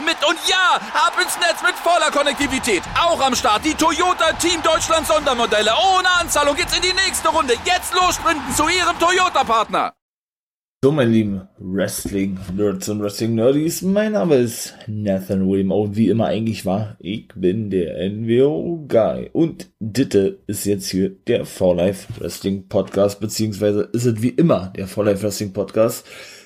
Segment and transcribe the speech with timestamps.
[0.00, 0.16] mit.
[0.26, 2.82] Und ja, ab ins Netz mit voller Konnektivität.
[2.98, 5.72] Auch am Start die Toyota Team Deutschland Sondermodelle.
[5.96, 7.54] Ohne Anzahlung geht's in die nächste Runde.
[7.64, 9.92] Jetzt los sprinten zu ihrem Toyota-Partner.
[10.84, 16.66] So, meine lieben Wrestling-Nerds und Wrestling-Nerdies, mein Name ist Nathan William und wie immer eigentlich
[16.66, 23.20] war, ich bin der NWO-Guy und Ditte ist jetzt hier der For Life Wrestling Podcast,
[23.20, 26.04] beziehungsweise ist es wie immer der For Life Wrestling Podcast.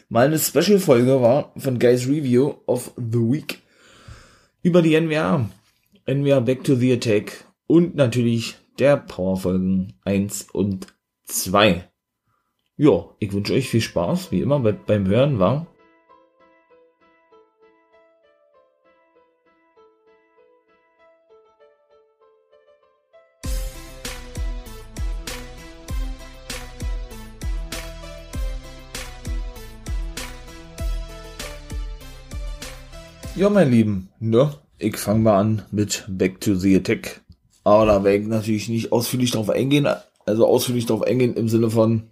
[0.08, 3.60] Mal eine Special-Folge war von Guys Review of the Week
[4.62, 5.50] über die NWA,
[6.06, 10.86] NWA Back to the Attack und natürlich der Powerfolgen 1 und
[11.24, 11.90] 2.
[12.76, 15.66] Ja, ich wünsche euch viel Spaß, wie immer bei, beim Hören, war.
[33.36, 34.50] Ja, mein Lieben, ne?
[34.78, 37.20] Ich fange mal an mit Back to the Attack.
[37.64, 39.86] Aber da werde ich natürlich nicht ausführlich drauf eingehen,
[40.24, 42.04] also ausführlich drauf eingehen im Sinne von,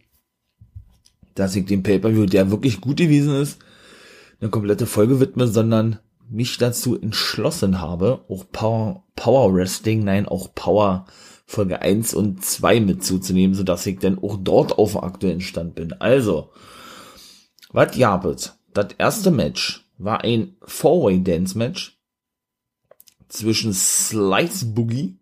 [1.34, 3.58] dass ich dem Pay-Per-View, der wirklich gut gewesen ist,
[4.39, 10.55] eine komplette Folge widme, sondern mich dazu entschlossen habe, auch Power, Power Wrestling, nein, auch
[10.55, 11.06] Power
[11.47, 15.95] Folge 1 und 2 mitzuzunehmen, sodass ich dann auch dort auf aktuellen Stand bin.
[15.95, 16.50] Also,
[17.72, 18.58] was gab es?
[18.75, 21.98] Das erste Match war ein Four-Way Dance Match
[23.28, 25.19] zwischen Slice Boogie,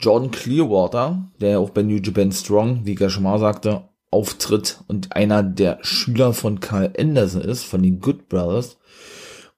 [0.00, 5.78] Jordan Clearwater, der auch bei New Japan Strong, wie ich sagte, auftritt und einer der
[5.82, 8.78] Schüler von Carl Anderson ist, von den Good Brothers,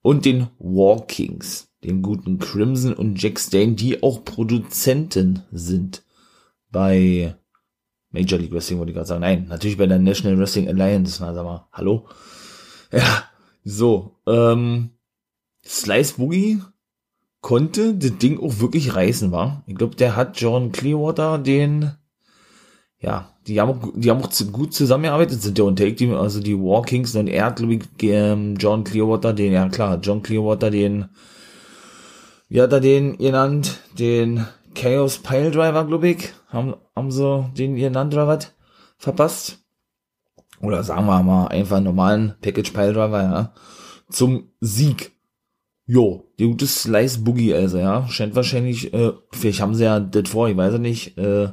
[0.03, 6.03] und den War Kings, den guten Crimson und Jack Stain, die auch Produzenten sind
[6.71, 7.37] bei
[8.11, 9.21] Major League Wrestling, wollte ich gerade sagen.
[9.21, 11.19] Nein, natürlich bei der National Wrestling Alliance.
[11.21, 12.09] Na, sag mal, hallo?
[12.93, 13.25] Ja,
[13.65, 14.91] so, ähm,
[15.65, 16.61] Slice Boogie
[17.41, 19.63] konnte das Ding auch wirklich reißen, war.
[19.67, 21.93] Ich glaube, der hat John Clearwater den
[23.01, 26.41] ja, die haben auch, die haben auch gut zusammengearbeitet, sind ja und Take Team, also
[26.41, 30.23] die War Kings und er hat, glaube ich, ähm, John Clearwater, den, ja klar, John
[30.23, 31.09] Clearwater, den,
[32.49, 33.81] wie hat er den genannt?
[33.99, 38.53] Den Chaos Pile Driver, glaube ich, haben, haben sie den genannt oder was?
[38.99, 39.60] Verpasst?
[40.61, 43.55] Oder sagen wir mal einfach normalen Package Pile Driver, ja,
[44.11, 45.13] zum Sieg.
[45.87, 50.29] Jo, der gute Slice Boogie, also, ja, scheint wahrscheinlich, äh, vielleicht haben sie ja das
[50.29, 51.49] vor, ich weiß ja nicht, äh,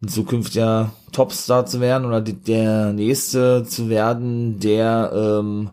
[0.00, 5.70] in Zukunft ja Topstar zu werden oder der nächste zu werden, der ähm,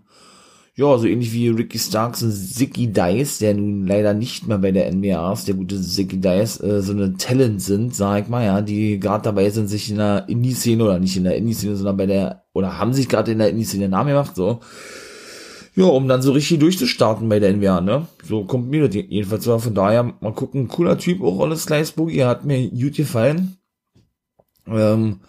[0.77, 4.71] ja, so ähnlich wie Ricky Starks und Zicky Dice, der nun leider nicht mehr bei
[4.71, 8.45] der NBA ist, der gute Zicky Dice, äh, so eine Talent sind, sag ich mal,
[8.45, 11.97] ja, die gerade dabei sind, sich in der Indie-Szene oder nicht in der Indie-Szene, sondern
[11.97, 14.59] bei der, oder haben sich gerade in der Indie-Szene Namen gemacht, so.
[15.75, 18.07] Ja, um dann so richtig durchzustarten bei der NBA, ne?
[18.23, 19.57] So kommt mir das jedenfalls so.
[19.57, 23.57] Von daher, mal gucken, cooler Typ, auch alles Slice Boogie, hat mir gut gefallen.
[24.67, 25.21] Ähm,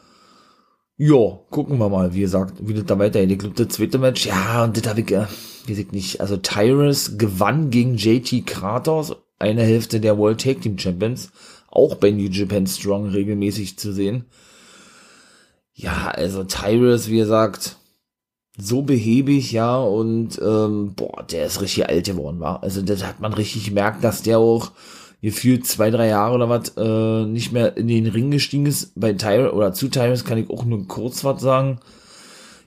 [1.00, 3.30] ja, gucken wir mal, wie gesagt, wie das da weitergeht.
[3.30, 5.26] Ich glaube, das zweite Match, ja, und das habe ich, äh,
[5.68, 10.76] weiß ich nicht, also Tyrus gewann gegen JT Kratos, eine Hälfte der World Tag Team
[10.76, 11.30] Champions,
[11.68, 14.24] auch bei New Japan Strong regelmäßig zu sehen.
[15.72, 17.76] Ja, also Tyrus, wie gesagt,
[18.58, 22.64] so behäbig, ja, und ähm, boah, der ist richtig alt geworden, war.
[22.64, 24.72] Also das hat man richtig gemerkt, dass der auch
[25.20, 28.92] gefühlt zwei, drei Jahre oder was äh, nicht mehr in den Ring gestiegen ist.
[28.94, 31.80] Bei Tyrus oder zu Tyrus kann ich auch nur kurz was sagen.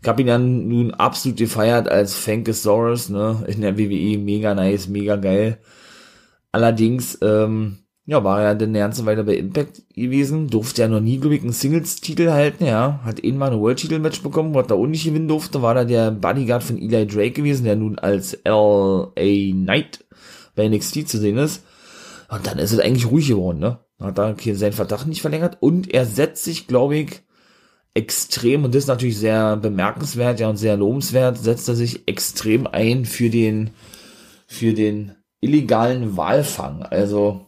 [0.02, 4.88] Ich habe ihn dann nun absolut gefeiert als Fankosaurus, ne, in der WWE, mega nice,
[4.88, 5.60] mega geil.
[6.52, 7.78] Allerdings, ähm,
[8.08, 11.36] ja, war er dann eine ganze Weile bei Impact gewesen, durfte ja noch nie, glaube
[11.36, 15.06] ich, einen Singles-Titel halten, ja, hat eben mal ein World-Titel-Match bekommen, was da auch nicht
[15.06, 19.52] gewinnen durfte, war da der Bodyguard von Eli Drake gewesen, der nun als L.A.
[19.52, 20.04] Knight
[20.56, 21.64] bei NXT zu sehen ist.
[22.32, 23.80] Und dann ist es eigentlich ruhig geworden, ne?
[24.00, 27.22] Hat da seinen Verdacht nicht verlängert und er setzt sich, glaube ich,
[27.94, 32.68] extrem, und das ist natürlich sehr bemerkenswert, ja, und sehr lobenswert, setzt er sich extrem
[32.68, 33.72] ein für den,
[34.48, 35.12] für den
[35.42, 36.84] illegalen Walfang.
[36.84, 37.48] Also,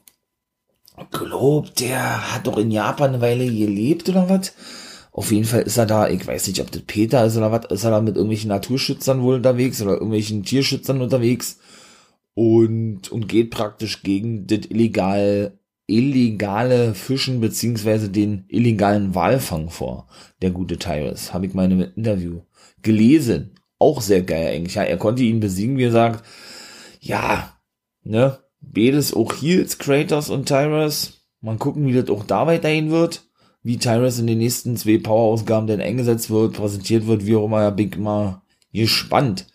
[1.11, 4.53] glaubt, der hat doch in Japan eine Weile gelebt oder was?
[5.13, 7.67] Auf jeden Fall ist er da, ich weiß nicht, ob das Peter ist oder was,
[7.67, 11.59] ist er da mit irgendwelchen Naturschützern wohl unterwegs oder irgendwelchen Tierschützern unterwegs
[12.33, 20.07] und, und geht praktisch gegen das illegal, illegale Fischen beziehungsweise den illegalen Walfang vor,
[20.41, 21.33] der gute Tyrus.
[21.33, 22.41] Habe ich mal in einem Interview
[22.81, 23.51] gelesen.
[23.79, 24.75] Auch sehr geil eigentlich.
[24.75, 26.25] Ja, er konnte ihn besiegen, wie gesagt.
[27.01, 27.57] Ja,
[28.03, 31.25] ne, Beides auch Heels, Kratos und Tyrus.
[31.41, 33.23] Mal gucken, wie das auch da weiterhin wird
[33.63, 37.71] wie Tyrus in den nächsten zwei Power-Ausgaben denn eingesetzt wird, präsentiert wird, wie auch immer,
[37.71, 38.43] bin ich immer
[38.73, 39.47] gespannt.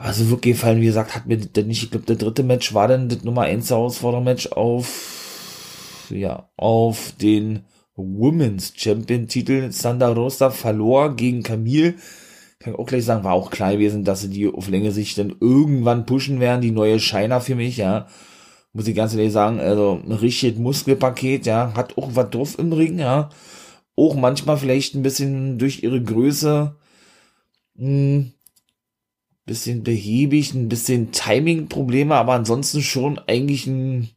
[0.00, 2.72] Aber so wirklich gefallen, wie gesagt, hat mir das nicht, ich glaube, der dritte Match
[2.72, 7.64] war dann das Nummer 1 Herausforderungsmatch auf, ja, auf den
[7.96, 9.70] Women's Champion Titel.
[9.72, 11.96] Sandra Rosa verlor gegen Camille.
[12.60, 15.14] Kann ich auch gleich sagen, war auch klar gewesen, dass sie die auf Länge sich
[15.16, 18.06] dann irgendwann pushen werden, die neue Shiner für mich, ja
[18.72, 22.72] muss ich ganz ehrlich sagen, also ein richtiges Muskelpaket, ja, hat auch was drauf im
[22.72, 23.30] Ring, ja.
[23.96, 26.76] Auch manchmal vielleicht ein bisschen durch ihre Größe,
[27.74, 28.32] mh, hm,
[29.50, 34.08] bisschen behäbig, ein bisschen Timing-Probleme, aber ansonsten schon eigentlich ein,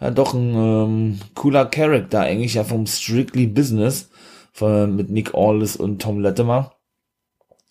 [0.00, 4.08] ja doch ein ähm, cooler Charakter, eigentlich ja vom Strictly Business,
[4.50, 6.72] von, mit Nick Aldis und Tom Latimer.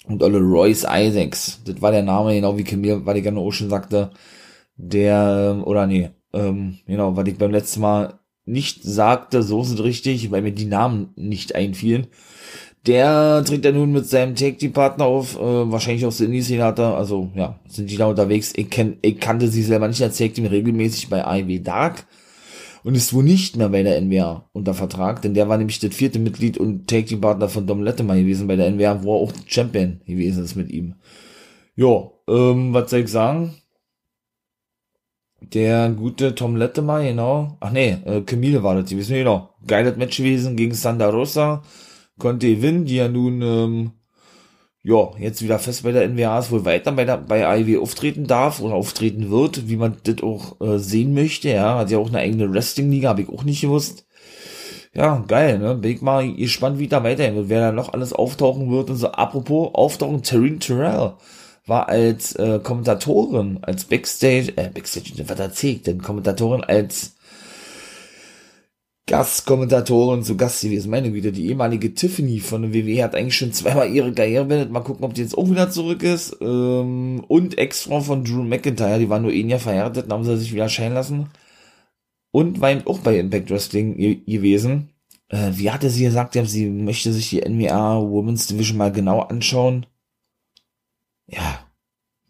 [0.05, 4.11] Und alle Royce Isaacs, das war der Name, genau wie Camille Vatican Ocean sagte,
[4.75, 9.81] der, ähm, oder nee, ähm, genau, was ich beim letzten Mal nicht sagte, so sind
[9.81, 12.07] richtig, weil mir die Namen nicht einfielen.
[12.87, 17.59] Der tritt ja nun mit seinem Take-Team-Partner auf, äh, wahrscheinlich Indie-Szene hat er, also ja,
[17.67, 18.53] sind die da unterwegs.
[18.55, 22.07] Ich, kenn, ich kannte sie selber nicht als Take-Team regelmäßig bei AEW Dark
[22.83, 25.93] und ist wohl nicht mehr bei der NWA unter Vertrag, denn der war nämlich das
[25.93, 30.01] vierte Mitglied und Take-Team-Partner von Dom Lettemer gewesen bei der NWA, wo er auch Champion
[30.07, 30.95] gewesen ist mit ihm.
[31.75, 33.53] Jo, ähm, was soll ich sagen?
[35.39, 37.57] Der gute Tom Lettemer, genau.
[37.59, 39.49] Ach nee, äh, Camille war das, die wissen genau.
[39.67, 41.61] Geiles Match gewesen gegen Sandra Rosa.
[42.21, 43.91] Konnte gewinnen, die ja nun, ähm,
[44.83, 48.27] ja, jetzt wieder fest bei der NWA ist, wohl weiter bei der, bei AIW auftreten
[48.27, 51.79] darf oder auftreten wird, wie man das auch äh, sehen möchte, ja.
[51.79, 54.05] Hat ja auch eine eigene Wrestling-Liga, habe ich auch nicht gewusst.
[54.93, 55.75] Ja, geil, ne?
[55.75, 58.97] Bin ich mal gespannt, wie da weiterhin wird, wer da noch alles auftauchen wird und
[58.97, 59.07] so.
[59.11, 61.13] Apropos, auftauchen Taryn Terrell
[61.65, 66.01] war als äh, Kommentatorin, als Backstage, äh, Backstage, was erzählt denn?
[66.01, 67.15] Kommentatorin als
[69.07, 70.91] Gastkommentatorin zu Gast gewesen.
[70.91, 74.71] Meine Güte, die ehemalige Tiffany von der WWE hat eigentlich schon zweimal ihre Karriere beendet.
[74.71, 76.37] Mal gucken, ob die jetzt auch wieder zurück ist.
[76.41, 80.37] Ähm, und Ex-Frau von Drew McIntyre, die war nur ein Jahr verheiratet, dann haben sie
[80.37, 81.29] sich wieder scheinen lassen.
[82.31, 84.89] Und war eben auch bei Impact Wrestling gewesen.
[85.29, 89.85] Äh, wie hatte sie gesagt, sie möchte sich die NWA Women's Division mal genau anschauen
[91.31, 91.65] ja,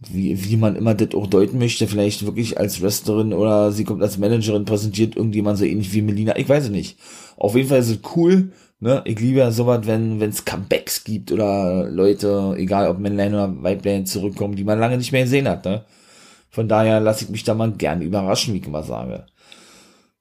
[0.09, 4.01] wie, wie man immer das auch deuten möchte, vielleicht wirklich als Wrestlerin oder sie kommt
[4.01, 6.97] als Managerin, präsentiert irgendjemand so ähnlich wie Melina, ich weiß es nicht.
[7.37, 11.31] Auf jeden Fall ist es cool, ne, ich liebe ja sowas, wenn es Comebacks gibt
[11.31, 15.65] oder Leute, egal ob Männlein oder Weiblein zurückkommen, die man lange nicht mehr gesehen hat,
[15.65, 15.83] ne.
[16.49, 19.25] Von daher lasse ich mich da mal gern überraschen, wie ich immer sage.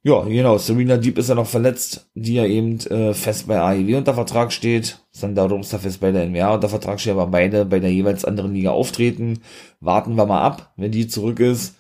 [0.03, 0.57] Ja, genau.
[0.57, 4.51] Serena Deep ist ja noch verletzt, die ja eben äh, fest bei AEW unter Vertrag
[4.51, 4.99] steht.
[5.11, 8.55] Sandra Rumster fest bei der NWA unter Vertrag steht, aber beide bei der jeweils anderen
[8.55, 9.41] Liga auftreten.
[9.81, 11.77] Warten wir mal ab, wenn die zurück ist.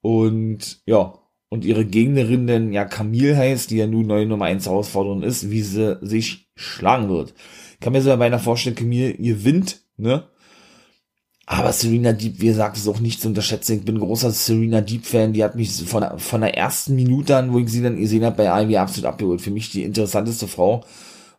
[0.00, 1.18] Und ja,
[1.50, 5.50] und ihre Gegnerin denn ja Camille heißt, die ja nun neue Nummer 1 Herausforderung ist,
[5.50, 7.34] wie sie sich schlagen wird.
[7.74, 10.24] Ich kann mir so beinahe vorstellen, Camille gewinnt, ne?
[11.50, 13.78] Aber Serena Deep, wie gesagt, ist auch nicht zu unterschätzen.
[13.78, 15.32] Ich bin großer Serena Deep-Fan.
[15.32, 18.36] Die hat mich von, von der ersten Minute an, wo ich sie dann gesehen habe,
[18.36, 19.40] bei AIW absolut abgeholt.
[19.40, 20.84] Für mich die interessanteste Frau.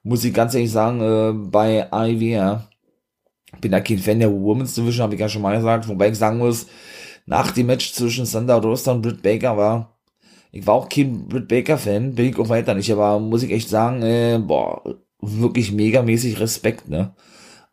[0.01, 2.67] Muss ich ganz ehrlich sagen, äh, bei AIW, ja.
[3.61, 5.87] Bin da kein Fan der Women's Division, habe ich ja schon mal gesagt.
[5.87, 6.65] Wobei ich sagen muss,
[7.27, 9.99] nach dem Match zwischen Sandra Roster und Britt Baker war,
[10.51, 13.69] ich war auch kein Britt Baker-Fan, bin ich auch weiter nicht, aber muss ich echt
[13.69, 14.81] sagen, äh, boah,
[15.21, 17.13] wirklich megamäßig Respekt, ne?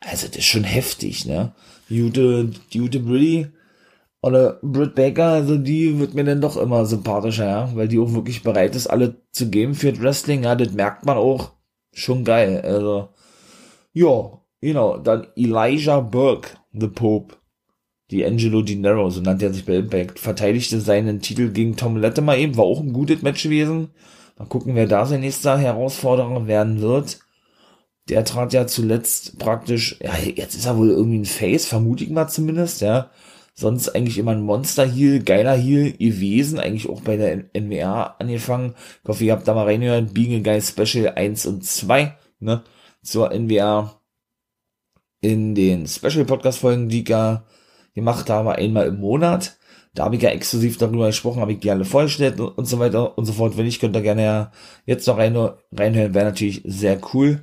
[0.01, 1.55] Also, das ist schon heftig, ne?
[1.89, 3.47] Jute, Jute Britty
[4.21, 8.13] oder Britt Baker, also die wird mir dann doch immer sympathischer, ja, weil die auch
[8.13, 11.53] wirklich bereit ist, alle zu geben für das Wrestling, ja, das merkt man auch.
[11.93, 13.09] Schon geil, also,
[13.93, 17.37] ja, genau, dann Elijah Burke, The Pope,
[18.11, 21.97] die Angelo Di Nero, so nannte er sich bei Impact, verteidigte seinen Titel gegen Tom
[21.97, 23.91] Latimer eben, war auch ein gutes Match gewesen.
[24.39, 27.21] Mal gucken, wer da sein nächster Herausforderer werden wird
[28.09, 32.11] der trat ja zuletzt praktisch, ja, jetzt ist er wohl irgendwie ein Face, vermute ich
[32.11, 33.11] mal zumindest, ja.
[33.55, 38.75] Sonst eigentlich immer ein Monster-Heal, geiler Heal gewesen, eigentlich auch bei der NWA angefangen.
[39.03, 42.63] Ich hoffe, ihr habt da mal reingehört, Being a Guy Special 1 und 2, ne,
[43.03, 44.01] zur NWA
[45.23, 47.47] in den Special-Podcast-Folgen, die ich ja
[47.95, 49.57] gemacht habe, einmal im Monat.
[49.95, 53.17] Da habe ich ja exklusiv darüber gesprochen, habe ich die alle vorgestellt und so weiter
[53.17, 53.57] und so fort.
[53.57, 54.51] Wenn ich, könnt ihr gerne
[54.85, 55.35] jetzt noch rein,
[55.73, 57.43] reinhören, wäre natürlich sehr cool.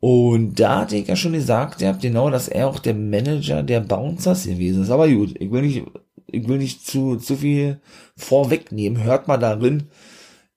[0.00, 3.62] Und da hatte ich ja schon gesagt, ihr habt genau, dass er auch der Manager
[3.62, 4.90] der Bouncers gewesen ist.
[4.90, 5.84] Aber gut, ich will nicht,
[6.26, 7.80] ich will nicht zu, zu viel
[8.16, 9.02] vorwegnehmen.
[9.02, 9.88] Hört mal darin.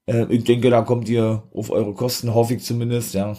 [0.05, 3.37] Äh, ich denke, da kommt ihr auf eure Kosten, hoffe ich zumindest, ja.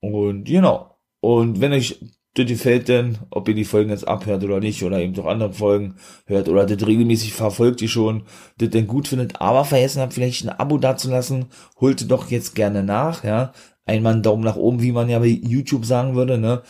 [0.00, 0.96] Und genau.
[1.20, 1.98] Und wenn euch
[2.34, 5.52] das gefällt denn, ob ihr die Folgen jetzt abhört oder nicht, oder eben doch andere
[5.52, 8.22] Folgen hört oder das regelmäßig verfolgt ihr schon,
[8.58, 11.46] das denn gut findet, aber vergessen habt, vielleicht ein Abo dazulassen,
[11.80, 13.52] holt doch jetzt gerne nach, ja.
[13.86, 16.62] Einmal einen Daumen nach oben, wie man ja bei YouTube sagen würde, ne.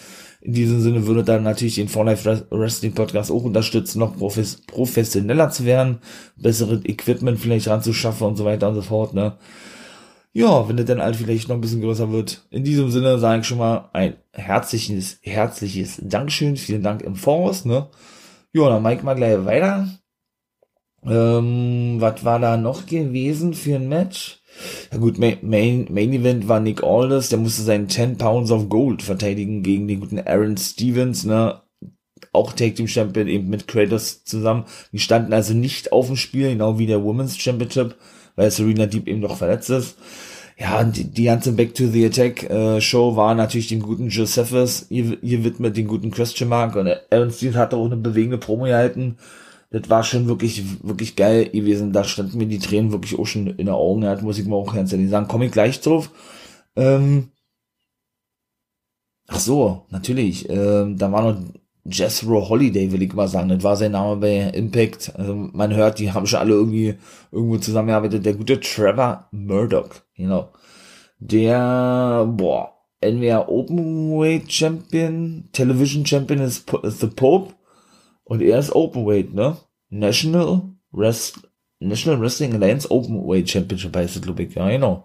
[0.42, 4.62] In diesem Sinne würde dann natürlich den For Life Wrestling Podcast auch unterstützen, noch profes
[4.66, 5.98] professioneller zu werden,
[6.36, 9.36] besseres Equipment vielleicht ranzuschaffen und so weiter und so fort, ne
[10.32, 12.46] ja, wenn der dann halt vielleicht noch ein bisschen größer wird.
[12.50, 16.56] In diesem Sinne sage ich schon mal ein herzliches, herzliches Dankeschön.
[16.56, 17.88] Vielen Dank im Voraus, ne?
[18.52, 19.88] Ja, dann Mike mal gleich weiter.
[21.04, 24.39] Ähm, was war da noch gewesen für ein Match?
[24.92, 29.02] Ja gut, Main, Main Event war Nick Aldis, der musste seinen 10 Pounds of Gold
[29.02, 31.60] verteidigen gegen den guten Aaron Stevens, ne?
[32.32, 34.64] Auch Tag Team Champion eben mit Kratos zusammen.
[34.92, 37.96] Die standen also nicht auf dem Spiel, genau wie der Women's Championship
[38.36, 39.96] weil Serena Deep eben noch verletzt ist.
[40.58, 44.86] Ja, die, die ganze Back to the Attack äh, Show war natürlich dem guten Josephus
[44.88, 48.64] hier, hier widmet, den guten Christian Mark und Aaron Stevens hatte auch eine bewegende Promo
[48.64, 49.16] gehalten.
[49.70, 51.92] Das war schon wirklich, wirklich geil gewesen.
[51.92, 54.02] Da standen mir die Tränen wirklich auch schon in den Augen.
[54.02, 55.28] Ja, muss ich mal auch ganz ehrlich sagen.
[55.28, 56.10] Komme ich gleich drauf.
[56.74, 57.30] Ähm,
[59.28, 60.48] ach so, natürlich.
[60.50, 61.40] Ähm, da war noch
[61.84, 63.48] Jethro Holiday, will ich mal sagen.
[63.48, 65.12] Das war sein Name bei Impact.
[65.16, 66.96] Also man hört, die haben schon alle irgendwie
[67.30, 68.26] irgendwo zusammengearbeitet.
[68.26, 70.52] Der gute Trevor Murdoch, genau.
[71.20, 77.54] Der, boah, NWA Openweight Champion, Television Champion ist, ist The Pope
[78.30, 79.56] und er ist Openweight, ne?
[79.88, 80.62] National
[80.94, 81.40] Rest,
[81.80, 84.54] National Wrestling Alliance Openweight Championship heißt es, glaube ich.
[84.54, 85.04] Ja, genau.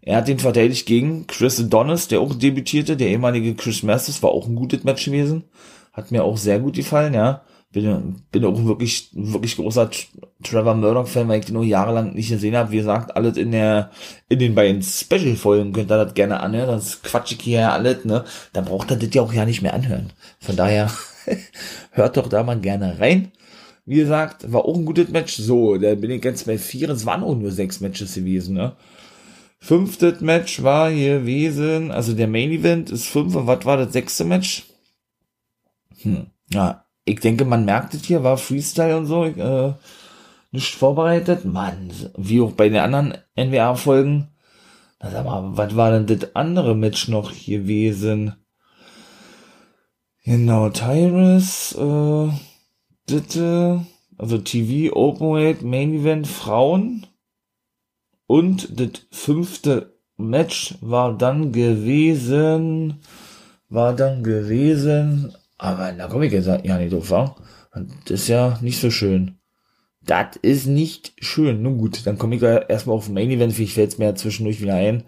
[0.00, 2.96] Er hat den verteidigt gegen Chris Adonis, der auch debütierte.
[2.96, 5.44] Der ehemalige Chris Masters war auch ein gutes Match gewesen.
[5.92, 7.42] Hat mir auch sehr gut gefallen, ja.
[7.70, 9.90] Bin, bin auch wirklich, wirklich großer
[10.42, 12.70] Trevor Murdoch-Fan, weil ich den nur jahrelang nicht gesehen habe.
[12.70, 13.90] Wie gesagt, alles in der,
[14.30, 16.68] in den beiden Special-Folgen könnt ihr das gerne anhören.
[16.68, 18.24] Das quatsch ich hier ja alles, ne.
[18.54, 20.14] Dann braucht ihr das ja auch ja nicht mehr anhören.
[20.40, 20.90] Von daher,
[21.92, 23.32] hört doch da mal gerne rein.
[23.84, 25.36] Wie gesagt, war auch ein gutes Match.
[25.36, 26.90] So, da bin ich jetzt bei vier.
[26.90, 28.76] Es waren auch nur sechs Matches gewesen, ne.
[29.60, 33.34] Fünftes Match war gewesen, also der Main Event ist fünf.
[33.34, 34.66] Und was war das sechste Match?
[36.02, 36.26] Hm.
[36.50, 39.72] Ja, ich denke, man merkt es hier, war Freestyle und so, äh,
[40.52, 41.44] nicht vorbereitet.
[41.44, 44.28] Mann, wie auch bei den anderen NWA-Folgen.
[45.00, 48.34] Na sag mal, was war denn das andere Match noch gewesen?
[50.28, 52.28] Genau, Tyrus, äh,
[53.06, 53.86] bitte,
[54.18, 57.06] also TV, Openweight, Main Event, Frauen.
[58.26, 63.00] Und das fünfte Match war dann gewesen,
[63.70, 67.34] war dann gewesen, aber da komme ich jetzt ja nicht drauf, wa?
[68.04, 69.38] Das ist ja nicht so schön.
[70.02, 71.62] Das ist nicht schön.
[71.62, 74.14] Nun gut, dann komme ich da erstmal auf Main Event, vielleicht fällt es mir ja
[74.14, 75.04] zwischendurch wieder ein.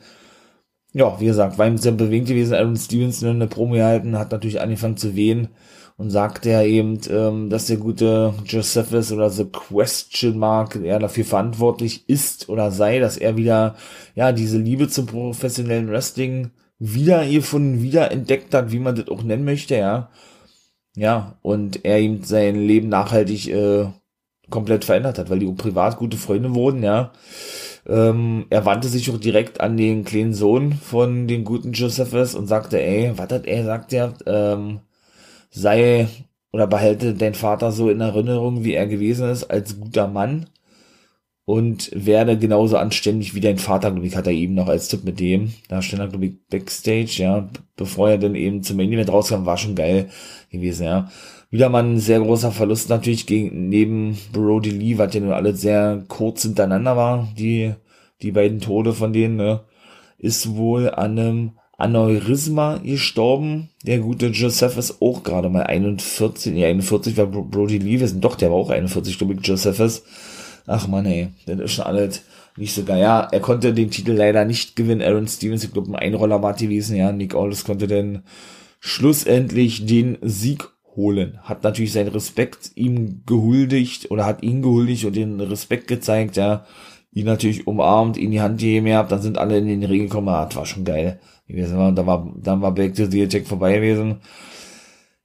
[0.93, 2.55] Ja, wie gesagt, war ihm sehr bewegt gewesen.
[2.55, 5.49] Aaron Stevenson eine Promo gehalten, hat natürlich angefangen zu wehen
[5.97, 11.25] und sagte ja eben, ähm, dass der gute Josephus oder The Question Mark er dafür
[11.25, 13.77] verantwortlich ist oder sei, dass er wieder,
[14.15, 19.23] ja, diese Liebe zum professionellen Wrestling wieder hiervon wieder entdeckt hat, wie man das auch
[19.23, 20.11] nennen möchte, ja.
[20.97, 23.87] Ja, und er ihm sein Leben nachhaltig äh,
[24.49, 27.13] komplett verändert hat, weil die privat gute Freunde wurden, ja.
[27.87, 32.47] Ähm, er wandte sich auch direkt an den kleinen Sohn von dem guten Josephus und
[32.47, 34.81] sagte, ey, was hat er, sagt er, ähm,
[35.51, 36.09] sei
[36.53, 40.47] oder behalte dein Vater so in Erinnerung, wie er gewesen ist, als guter Mann
[41.45, 45.05] und werde genauso anständig wie dein Vater, glaube ich, hat er eben noch als Tipp
[45.05, 45.53] mit dem.
[45.69, 49.47] Da stand er, glaube ich, Backstage, ja, bevor er dann eben zum Main Event rauskam,
[49.47, 50.11] war schon geil
[50.51, 51.11] gewesen, ja.
[51.51, 55.61] Wieder mal ein sehr großer Verlust natürlich gegen, neben Brody Lee, was ja nur alles
[55.61, 57.75] sehr kurz hintereinander war, die,
[58.23, 59.61] die beiden Tode von denen, ne,
[60.19, 63.71] ist wohl an einem Aneurysma gestorben.
[63.85, 68.25] Der gute Joseph ist auch gerade mal 41, nee, 41 war Brody Lee, wir sind
[68.25, 70.05] doch, der war auch 41, glaube ich, Josephus.
[70.67, 72.23] Ach man, ey, das ist schon alles
[72.57, 73.01] nicht so geil.
[73.01, 75.03] Ja, er konnte den Titel leider nicht gewinnen.
[75.03, 76.97] Aaron Stevens, ich glaube, ein Einroller war gewesen.
[76.97, 78.23] Ja, Nick Aldis konnte dann
[78.79, 80.69] schlussendlich den Sieg
[81.01, 81.39] holen.
[81.43, 86.67] Hat natürlich seinen Respekt ihm gehuldigt oder hat ihn gehuldigt und den Respekt gezeigt, ja.
[87.13, 90.29] Ihn natürlich umarmt, ihn die Hand gegeben gehabt, dann sind alle in den Ring gekommen.
[90.29, 91.95] Ah, das war schon geil gewesen.
[91.97, 94.21] Da war, dann war Back to the Attack vorbei gewesen.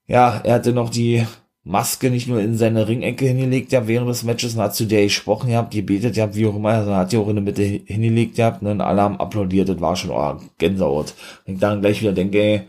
[0.07, 1.23] Ja, er hatte noch die
[1.63, 5.03] Maske nicht nur in seine Ringecke hingelegt ja während des Matches und hat zu der
[5.03, 8.35] gesprochen gehabt, gebetet ja wie auch immer, also hat die auch in der Mitte hingelegt
[8.35, 11.15] gehabt ne, und alle haben applaudiert, das war schon oh, Gänsehaut.
[11.47, 12.61] Und ich dann gleich wieder denke, ey,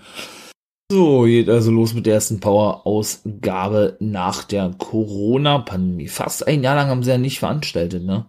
[0.90, 6.08] so geht also los mit der ersten Power-Ausgabe nach der Corona-Pandemie.
[6.08, 8.26] Fast ein Jahr lang haben sie ja nicht veranstaltet, ne?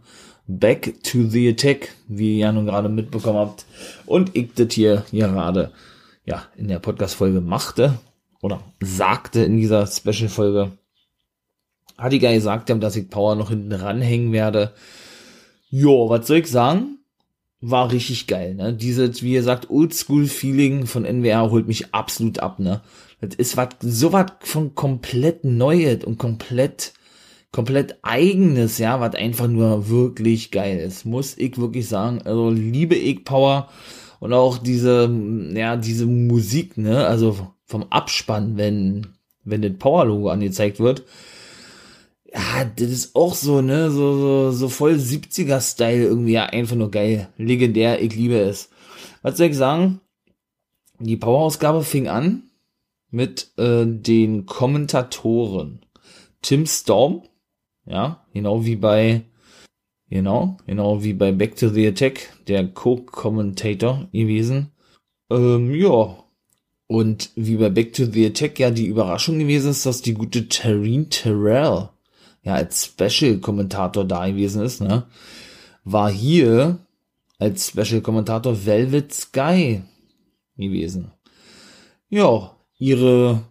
[0.47, 3.65] Back to the Attack, wie ihr ja nun gerade mitbekommen habt.
[4.05, 5.71] Und ich das hier gerade,
[6.25, 7.99] ja, in der Podcast-Folge machte
[8.41, 10.71] oder sagte in dieser Special-Folge,
[11.97, 14.73] hat die Guy gesagt, dass ich Power noch hinten ranhängen werde.
[15.69, 16.96] Jo, was soll ich sagen?
[17.59, 18.73] War richtig geil, ne?
[18.73, 22.81] Dieses, wie ihr sagt, Oldschool-Feeling von NWR holt mich absolut ab, ne?
[23.19, 26.93] Das ist was, so was von komplett Neues und komplett,
[27.51, 31.05] komplett eigenes, ja, was einfach nur wirklich geil ist.
[31.05, 32.21] Muss ich wirklich sagen.
[32.23, 33.69] Also liebe ich Power
[34.19, 35.09] und auch diese,
[35.53, 37.07] ja, diese Musik, ne?
[37.07, 39.07] Also vom Abspann, wenn,
[39.43, 41.03] wenn das Power-Logo angezeigt wird.
[42.33, 46.91] Ja, das ist auch so, ne, so, so, so voll 70er-Style irgendwie, ja, einfach nur
[46.91, 47.29] geil.
[47.37, 48.69] Legendär, ich liebe es.
[49.21, 50.01] Was soll ich sagen?
[50.99, 52.43] Die Power-Ausgabe fing an
[53.09, 55.79] mit äh, den Kommentatoren.
[56.41, 57.23] Tim Storm,
[57.85, 59.23] ja, genau wie bei,
[60.09, 64.71] genau, genau wie bei Back to the Attack, der Co-Commentator gewesen.
[65.29, 66.23] Ähm, ja,
[66.87, 70.47] und wie bei Back to the Attack ja die Überraschung gewesen ist, dass die gute
[70.47, 71.89] Tareen Terrell
[72.47, 75.03] ja als Special-Kommentator da gewesen ist, ne?
[75.83, 76.79] War hier
[77.39, 79.81] als Special-Kommentator Velvet Sky
[80.57, 81.11] gewesen.
[82.09, 83.43] Ja, ihre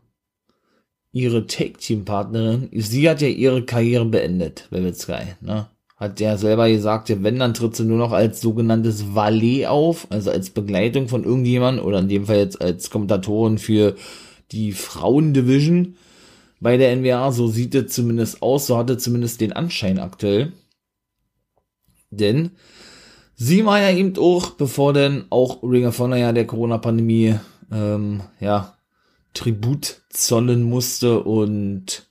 [1.12, 5.66] ihre Take-Team-Partnerin, sie hat ja ihre Karriere beendet, Velvet Sky, ne?
[5.96, 10.06] hat der selber gesagt, ja, wenn, dann tritt sie nur noch als sogenanntes Valet auf,
[10.10, 13.96] also als Begleitung von irgendjemand oder in dem Fall jetzt als Kommentatorin für
[14.52, 15.96] die Frauendivision
[16.60, 17.32] bei der NWA.
[17.32, 20.52] So sieht es zumindest aus, so hatte zumindest den Anschein aktuell.
[22.10, 22.52] Denn
[23.34, 27.38] sie war ja eben auch, bevor denn auch Ring of Honor ja der Corona-Pandemie,
[27.72, 28.76] ähm, ja,
[29.34, 32.08] Tribut zollen musste und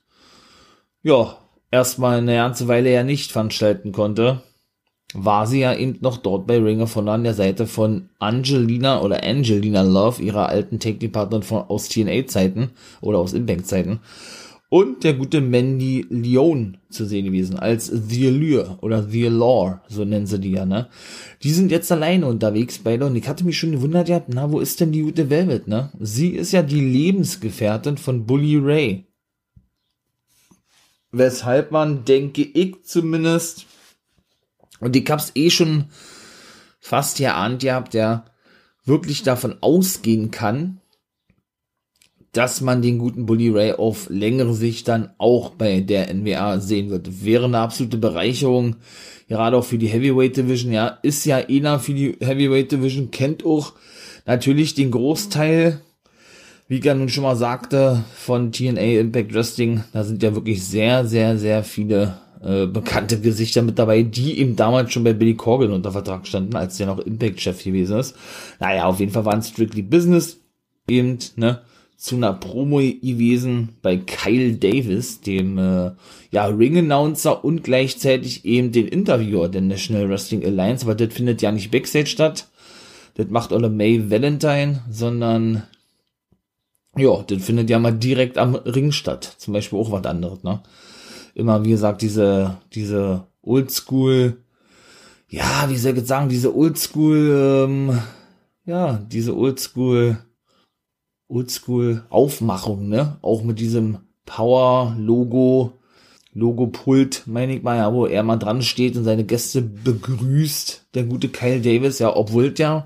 [1.02, 1.38] ja,
[1.70, 4.42] erstmal eine ganze Weile ja nicht veranstalten konnte,
[5.24, 9.00] war sie ja eben noch dort bei Ring of Honor an der Seite von Angelina
[9.00, 14.00] oder Angelina Love, ihrer alten Take-Partnerin von aus TNA-Zeiten oder aus Impact-Zeiten.
[14.68, 20.04] Und der gute Mandy Leon zu sehen gewesen, als The Allure oder The Allure, so
[20.04, 20.88] nennen sie die ja, ne?
[21.42, 24.58] Die sind jetzt alleine unterwegs beide und ich hatte mich schon gewundert, ja, na, wo
[24.58, 25.90] ist denn die gute Velvet, ne?
[26.00, 29.06] Sie ist ja die Lebensgefährtin von Bully Ray
[31.18, 33.66] weshalb man, denke ich zumindest,
[34.80, 35.86] und ich hab's eh schon
[36.80, 38.24] fast erahnt gehabt, ja,
[38.84, 40.80] wirklich davon ausgehen kann,
[42.32, 46.90] dass man den guten Bully Ray auf längere Sicht dann auch bei der NWA sehen
[46.90, 47.24] wird.
[47.24, 48.76] Wäre eine absolute Bereicherung,
[49.28, 53.44] gerade auch für die Heavyweight Division, ja, ist ja einer für die Heavyweight Division, kennt
[53.44, 53.72] auch
[54.26, 55.80] natürlich den Großteil
[56.68, 60.64] wie ich ja nun schon mal sagte, von TNA Impact Wrestling, da sind ja wirklich
[60.64, 65.34] sehr, sehr, sehr viele äh, bekannte Gesichter mit dabei, die eben damals schon bei Billy
[65.34, 68.14] Corgan unter Vertrag standen, als der noch Impact-Chef gewesen ist.
[68.60, 70.38] Naja, auf jeden Fall waren Strictly Business
[70.88, 71.62] eben, ne,
[71.96, 75.90] zu einer Promo gewesen bei Kyle Davis, dem äh,
[76.30, 81.50] ja, Ring-Announcer und gleichzeitig eben den Interviewer der National Wrestling Alliance, aber das findet ja
[81.50, 82.46] nicht Backstage statt.
[83.14, 85.64] Das macht eine May Valentine, sondern
[86.96, 89.34] ja, das findet ja mal direkt am Ring statt.
[89.38, 90.62] Zum Beispiel auch was anderes, ne?
[91.36, 94.38] Immer, wie gesagt, diese, diese Oldschool,
[95.28, 97.98] ja, wie soll ich sagen, diese Oldschool, ähm,
[98.64, 100.16] ja, diese Oldschool,
[101.28, 103.18] Oldschool Aufmachung, ne?
[103.20, 105.74] Auch mit diesem Power-Logo,
[106.32, 111.04] Logo-Pult, meine ich mal, ja, wo er mal dran steht und seine Gäste begrüßt, der
[111.04, 112.84] gute Kyle Davis, ja, obwohl ja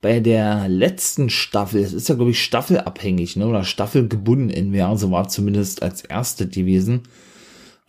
[0.00, 4.96] bei der letzten Staffel, es ist ja, glaube ich, staffelabhängig, ne, oder staffelgebunden in NWA,
[4.96, 7.02] so war zumindest als erste gewesen,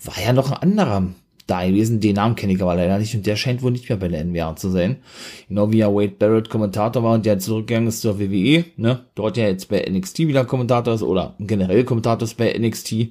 [0.04, 1.08] war ja noch ein anderer
[1.48, 3.98] da gewesen, den Namen kenne ich aber leider nicht und der scheint wohl nicht mehr
[3.98, 4.98] bei der NWA zu sein.
[5.50, 9.38] Genau wie ja Wade Barrett Kommentator war und der zurückgegangen ist zur WWE, ne, dort
[9.38, 13.10] ja jetzt bei NXT wieder Kommentator ist oder generell Kommentator ist bei NXT,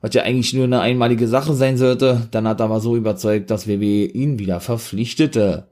[0.00, 3.50] was ja eigentlich nur eine einmalige Sache sein sollte, dann hat er aber so überzeugt,
[3.50, 5.68] dass WWE ihn wieder verpflichtete.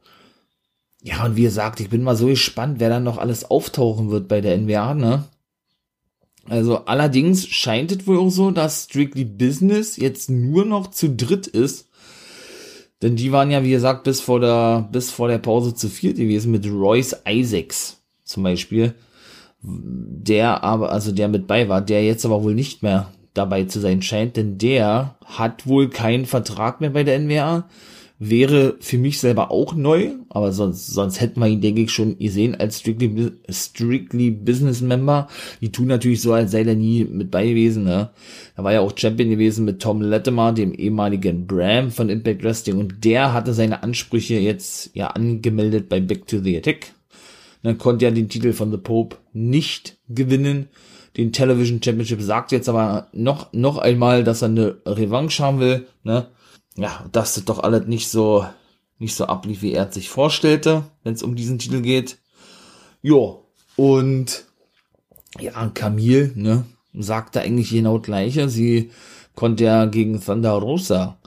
[1.03, 4.29] Ja, und wie gesagt, ich bin mal so gespannt, wer dann noch alles auftauchen wird
[4.29, 5.25] bei der NWA, ne?
[6.49, 11.47] Also allerdings scheint es wohl auch so, dass Strictly Business jetzt nur noch zu dritt
[11.47, 11.89] ist.
[13.03, 16.17] Denn die waren ja, wie gesagt, bis vor der, bis vor der Pause zu viert
[16.17, 18.95] gewesen mit Royce Isaacs zum Beispiel.
[19.63, 23.81] Der aber, also der mit bei war, der jetzt aber wohl nicht mehr dabei zu
[23.81, 27.69] sein scheint, denn der hat wohl keinen Vertrag mehr bei der NWA.
[28.21, 32.19] Wäre für mich selber auch neu, aber sonst, sonst hätten wir ihn, denke ich, schon
[32.19, 35.29] gesehen als strictly, strictly Business Member.
[35.61, 37.85] Die tun natürlich so, als sei er nie mit bei gewesen.
[37.85, 38.11] Ne?
[38.57, 42.79] Da war ja auch Champion gewesen mit Tom Latimer, dem ehemaligen Bram von Impact Wrestling,
[42.79, 46.93] und der hatte seine Ansprüche jetzt ja angemeldet bei Back to the Attack.
[47.63, 50.69] Dann konnte er den Titel von The Pope nicht gewinnen.
[51.17, 55.87] Den Television Championship sagt jetzt aber noch, noch einmal, dass er eine Revanche haben will.
[56.03, 56.27] Ne?
[56.79, 58.47] Ja, dass das doch alles nicht so,
[59.01, 62.19] nicht so ablief, wie er sich vorstellte, wenn es um diesen Titel geht.
[63.03, 64.45] Jo, und
[65.41, 66.65] ja, Camille, ne,
[66.95, 68.49] sagte eigentlich genau das gleiche.
[68.49, 68.93] Sie
[69.35, 71.18] konnte ja gegen Thunder Rosa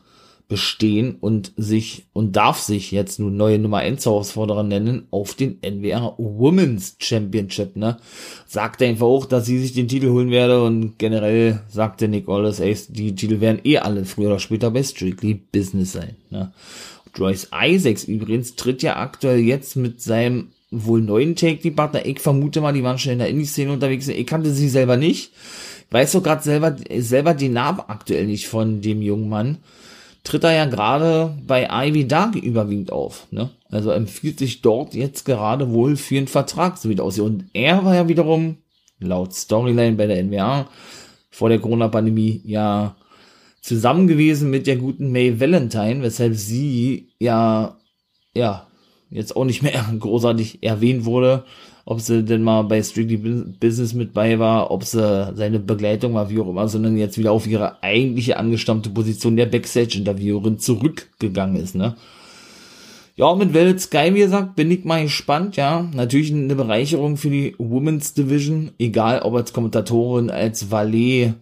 [0.51, 5.63] bestehen und sich und darf sich jetzt nun neue Nummer 1 Herausforderer nennen auf den
[5.63, 7.95] NWR Women's Championship, ne?
[8.45, 12.59] Sagte einfach auch, dass sie sich den Titel holen werde und generell sagte Nick Aldis,
[12.59, 16.51] ey, die Titel werden eh alle früher oder später bei Strictly Business sein, ne?
[17.15, 22.05] Joyce Isaacs übrigens tritt ja aktuell jetzt mit seinem wohl neuen Take die Partner.
[22.05, 24.09] Ich vermute mal, die waren schon in der Indie-Szene unterwegs.
[24.09, 25.31] Ich kannte sie selber nicht.
[25.91, 29.57] Weiß doch gerade selber, selber den Namen aktuell nicht von dem jungen Mann
[30.23, 33.27] tritt er ja gerade bei Ivy Dark überwiegend auf.
[33.31, 33.49] Ne?
[33.69, 37.23] Also empfiehlt sich dort jetzt gerade wohl für einen Vertrag, so wie das aussieht.
[37.23, 38.57] Und er war ja wiederum,
[38.99, 40.67] laut Storyline bei der NWA,
[41.29, 42.95] vor der Corona-Pandemie ja
[43.61, 47.77] zusammen gewesen mit der guten May Valentine, weshalb sie ja,
[48.35, 48.67] ja,
[49.09, 51.45] jetzt auch nicht mehr großartig erwähnt wurde
[51.85, 53.17] ob sie denn mal bei Strictly
[53.59, 57.31] Business mit bei war, ob sie seine Begleitung war, wie auch immer, sondern jetzt wieder
[57.31, 61.95] auf ihre eigentliche angestammte Position der Backstage-Interviewerin zurückgegangen ist, ne?
[63.17, 65.87] Ja, mit Velvet Sky, wie gesagt, bin ich mal gespannt, ja.
[65.93, 71.33] Natürlich eine Bereicherung für die Women's Division, egal ob als Kommentatorin, als Valet,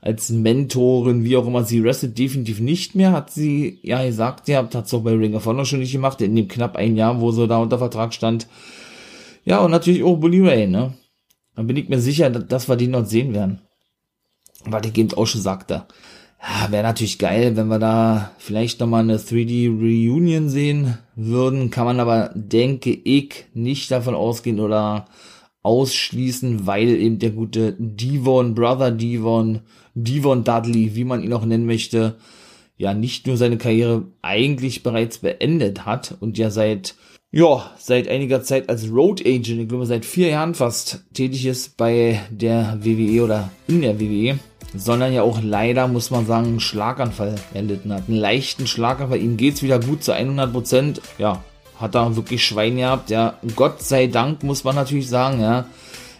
[0.00, 4.56] als Mentorin, wie auch immer, sie wrestelt definitiv nicht mehr, hat sie ja gesagt, ihr
[4.56, 6.96] habt, hat es auch bei Ring of Honor schon nicht gemacht, in dem knapp ein
[6.96, 8.48] Jahr, wo sie da unter Vertrag stand,
[9.44, 10.94] ja, und natürlich auch Bully Ray, ne?
[11.54, 13.60] Dann bin ich mir sicher, dass wir die noch sehen werden.
[14.64, 15.86] Was ich eben auch schon sagte.
[16.40, 21.70] Ja, wäre natürlich geil, wenn wir da vielleicht nochmal eine 3D Reunion sehen würden.
[21.70, 25.06] Kann man aber, denke ich, nicht davon ausgehen oder
[25.62, 29.60] ausschließen, weil eben der gute Devon, Brother Devon,
[29.94, 32.16] Devon Dudley, wie man ihn auch nennen möchte,
[32.76, 36.96] ja nicht nur seine Karriere eigentlich bereits beendet hat und ja seit
[37.34, 41.78] ja, seit einiger Zeit als Road Agent, ich glaube seit vier Jahren fast tätig ist
[41.78, 44.38] bei der WWE oder in der WWE,
[44.74, 48.06] sondern ja auch leider, muss man sagen, einen Schlaganfall erlitten hat.
[48.06, 51.00] Einen leichten Schlaganfall, ihm geht's wieder gut zu 100 Prozent.
[51.16, 51.42] Ja,
[51.80, 53.38] hat da wirklich Schwein gehabt, ja.
[53.56, 55.64] Gott sei Dank, muss man natürlich sagen, ja.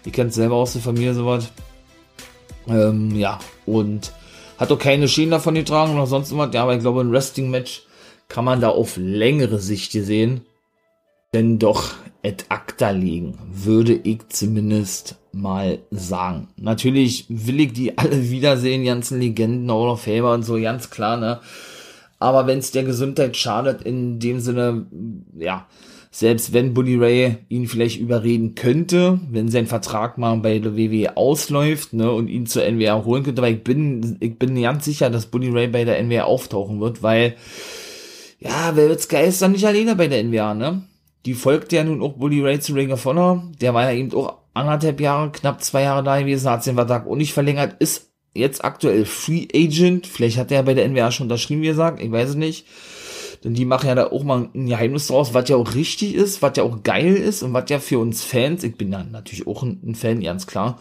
[0.07, 1.53] Ihr kennt selber aus der Familie sowas.
[2.67, 4.13] Ähm, ja, und
[4.57, 6.55] hat auch keine Schäden davon getragen oder sonst was.
[6.55, 7.83] Ja, aber ich glaube, ein Wrestling-Match
[8.29, 10.41] kann man da auf längere Sicht sehen
[11.35, 16.49] denn doch et acta liegen, würde ich zumindest mal sagen.
[16.57, 21.17] Natürlich will ich die alle wiedersehen, ganzen Legenden, Hall of Famer und so, ganz klar,
[21.17, 21.41] ne?
[22.19, 24.87] Aber wenn es der Gesundheit schadet, in dem Sinne,
[25.37, 25.67] ja,
[26.13, 31.17] selbst wenn Bully Ray ihn vielleicht überreden könnte, wenn sein Vertrag mal bei der WWE
[31.17, 35.11] ausläuft, ne, und ihn zur NWA holen könnte, weil ich bin, ich bin ganz sicher,
[35.11, 37.35] dass Bully Ray bei der NWA auftauchen wird, weil,
[38.39, 40.83] ja, Velvet Sky ist dann nicht alleine bei der NWA, ne?
[41.25, 43.51] Die folgte ja nun auch Bully Ray zu Ring of Honor.
[43.61, 47.07] Der war ja eben auch anderthalb Jahre, knapp zwei Jahre da gewesen, hat den Vertrag
[47.07, 50.07] auch nicht verlängert, ist jetzt aktuell Free Agent.
[50.07, 52.67] Vielleicht hat er bei der NWA schon unterschrieben, wie gesagt, ich weiß es nicht.
[53.45, 56.43] Denn die machen ja da auch mal ein Geheimnis draus, was ja auch richtig ist,
[56.43, 59.47] was ja auch geil ist und was ja für uns Fans, ich bin ja natürlich
[59.47, 60.79] auch ein, Fan, ganz klar,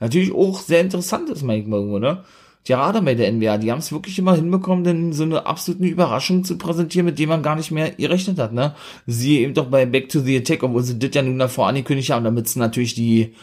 [0.00, 2.24] natürlich auch sehr interessant ist manchmal irgendwo, ne?
[2.64, 6.44] Gerade bei der NWA, die haben es wirklich immer hinbekommen, denn so eine absolute Überraschung
[6.44, 8.74] zu präsentieren, mit dem man gar nicht mehr gerechnet hat, ne?
[9.06, 12.10] Sie eben doch bei Back to the Attack, obwohl sie das ja nun davor angekündigt
[12.10, 13.34] haben, damit sie natürlich die,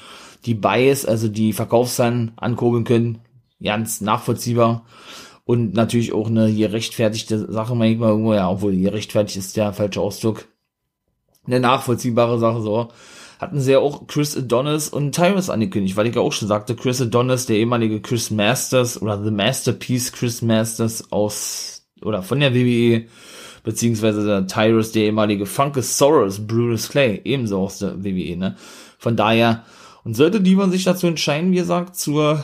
[0.45, 3.19] die Bias, also die Verkaufszahlen ankurbeln können.
[3.61, 4.85] Ganz nachvollziehbar.
[5.45, 10.45] Und natürlich auch eine gerechtfertigte Sache manchmal irgendwo, ja, obwohl gerechtfertigt ist der falsche Ausdruck.
[11.45, 12.89] Eine nachvollziehbare Sache so
[13.39, 16.75] hatten sie ja auch Chris Adonis und Tyrus angekündigt, weil ich ja auch schon sagte,
[16.75, 22.53] Chris Adonis, der ehemalige Chris Masters oder The Masterpiece Chris Masters aus oder von der
[22.53, 23.05] WWE,
[23.63, 28.55] beziehungsweise der Tyrus, der ehemalige Funkosaurus Brutus Clay, ebenso aus der WWE, ne?
[28.97, 29.63] Von daher,
[30.03, 32.43] und sollte die man sich dazu entscheiden, wie gesagt, zur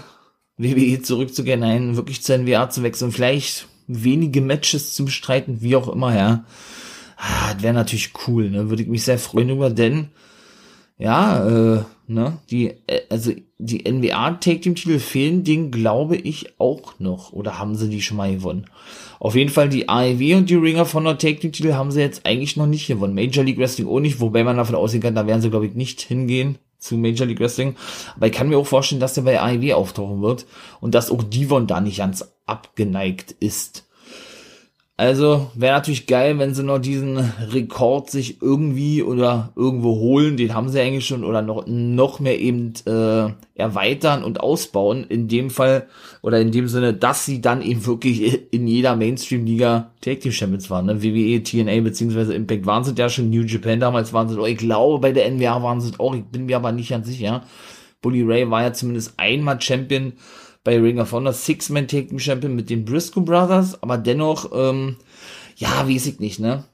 [0.57, 5.87] WWE zurückzugehen, nein, wirklich zur NWA zu wechseln, vielleicht wenige Matches zu bestreiten, wie auch
[5.87, 6.45] immer, ja.
[7.17, 8.69] Ah, das wäre natürlich cool, ne?
[8.69, 10.09] Würde ich mich sehr freuen über, denn
[10.97, 16.59] ja, äh, ne, die, äh, also die NBA Take Team Titel fehlen, den glaube ich
[16.59, 17.33] auch noch.
[17.33, 18.65] Oder haben sie die schon mal gewonnen?
[19.19, 22.01] Auf jeden Fall die AEW und die Ringer von der Take Team Titel haben sie
[22.01, 23.15] jetzt eigentlich noch nicht gewonnen.
[23.15, 25.75] Major League Wrestling auch nicht, wobei man davon ausgehen kann, da werden sie glaube ich
[25.75, 27.75] nicht hingehen zu Major League Wrestling.
[28.15, 30.45] Aber ich kann mir auch vorstellen, dass der bei AEW auftauchen wird
[30.81, 33.87] und dass auch Divon da nicht ganz abgeneigt ist.
[34.95, 40.53] Also wäre natürlich geil, wenn sie noch diesen Rekord sich irgendwie oder irgendwo holen, den
[40.53, 45.03] haben sie eigentlich schon, oder noch, noch mehr eben äh, erweitern und ausbauen.
[45.05, 45.87] In dem Fall
[46.21, 50.69] oder in dem Sinne, dass sie dann eben wirklich in jeder Mainstream-Liga Tag Team Champions
[50.69, 50.85] waren.
[50.85, 51.01] Ne?
[51.01, 54.57] WWE, TNA beziehungsweise Impact waren sie ja schon, New Japan damals waren sie, oh, ich
[54.57, 57.43] glaube bei der NWA waren sie auch, ich bin mir aber nicht ganz sicher.
[58.03, 60.13] Bully Ray war ja zumindest einmal Champion
[60.63, 64.97] bei Ring of Honor Six-Man Tag Team Champion mit den Briscoe Brothers, aber dennoch, ähm,
[65.55, 66.65] ja, weiß ich nicht, ne?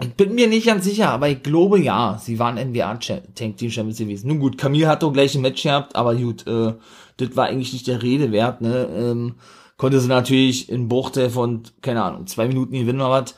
[0.00, 3.70] Ich bin mir nicht ganz sicher, aber ich glaube ja, sie waren NBA Tank Team
[3.70, 4.28] Champions gewesen.
[4.28, 6.74] Nun gut, Camille hat doch gleich ein Match gehabt, aber gut, äh,
[7.18, 8.88] das war eigentlich nicht der Rede wert, ne?
[8.94, 9.34] Ähm,
[9.76, 13.34] konnte sie natürlich in Buchte von, keine Ahnung, zwei Minuten gewinnen oder was.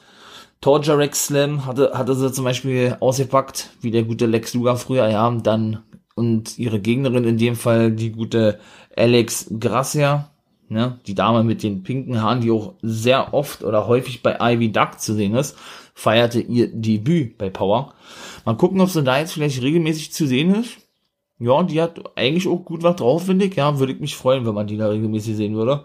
[0.60, 5.08] Torture Rex Slam hatte, hatte sie zum Beispiel ausgepackt, wie der gute Lex Luger früher,
[5.08, 5.82] ja, und dann,
[6.14, 8.60] und ihre Gegnerin in dem Fall, die gute
[8.96, 10.30] Alex Gracia,
[10.68, 14.72] ne, die Dame mit den pinken Haaren, die auch sehr oft oder häufig bei Ivy
[14.72, 15.56] Duck zu sehen ist,
[15.94, 17.94] feierte ihr Debüt bei Power.
[18.44, 20.78] Mal gucken, ob sie da jetzt vielleicht regelmäßig zu sehen ist.
[21.38, 23.56] Ja, die hat eigentlich auch gut was drauf, finde ich.
[23.56, 25.84] Ja, würde ich mich freuen, wenn man die da regelmäßig sehen würde.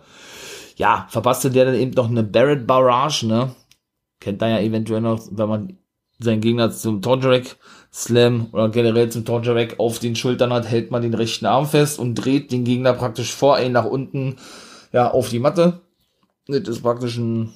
[0.75, 3.55] Ja, verpasste der dann eben noch eine Barrett Barrage, ne?
[4.19, 5.77] Kennt da ja eventuell noch, wenn man
[6.19, 7.57] seinen Gegner zum Torjurek
[7.91, 11.99] Slam oder generell zum Torjurek auf den Schultern hat, hält man den rechten Arm fest
[11.99, 14.37] und dreht den Gegner praktisch vor einen nach unten,
[14.91, 15.81] ja, auf die Matte.
[16.47, 17.53] Das ist praktisch ein,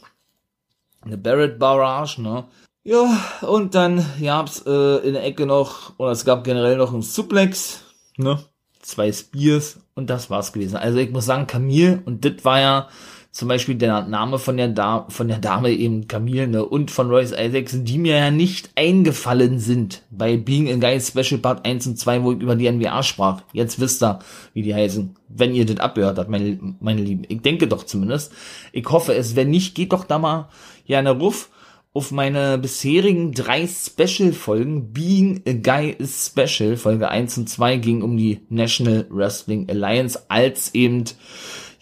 [1.02, 2.46] eine Barrett Barrage, ne?
[2.84, 3.06] Ja,
[3.42, 7.82] und dann gab's äh, in der Ecke noch, oder es gab generell noch einen Suplex,
[8.18, 8.40] ne?
[8.82, 10.76] Zwei Spears und das war's gewesen.
[10.76, 12.90] Also ich muss sagen, Camille, und das war ja
[13.34, 17.10] zum Beispiel der Name von der, da von der Dame eben Camille ne, und von
[17.10, 21.88] Royce Isaacs, die mir ja nicht eingefallen sind bei Being a Guy Special Part 1
[21.88, 23.42] und 2, wo ich über die NWA sprach.
[23.52, 24.20] Jetzt wisst ihr,
[24.54, 27.24] wie die heißen, wenn ihr das abgehört habt, meine, meine Lieben.
[27.28, 28.32] Ich denke doch zumindest.
[28.72, 29.36] Ich hoffe es.
[29.36, 30.50] Wenn nicht, geht doch da mal
[30.86, 31.50] ja eine Ruf
[31.92, 34.94] auf meine bisherigen drei Special-Folgen.
[34.94, 40.20] Being a Guy is Special, Folge 1 und 2 ging um die National Wrestling Alliance
[40.28, 41.06] als eben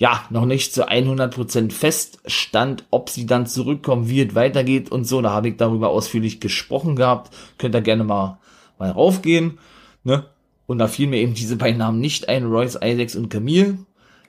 [0.02, 5.22] ja, noch nicht zu 100% feststand, ob sie dann zurückkommen, wie es weitergeht und so.
[5.22, 7.32] Da habe ich darüber ausführlich gesprochen gehabt.
[7.60, 8.40] Könnt ihr gerne mal,
[8.80, 9.60] mal raufgehen.
[10.04, 10.26] Ne?
[10.66, 13.78] Und da fielen mir eben diese beiden Namen nicht ein, Royce Isaacs und Camille.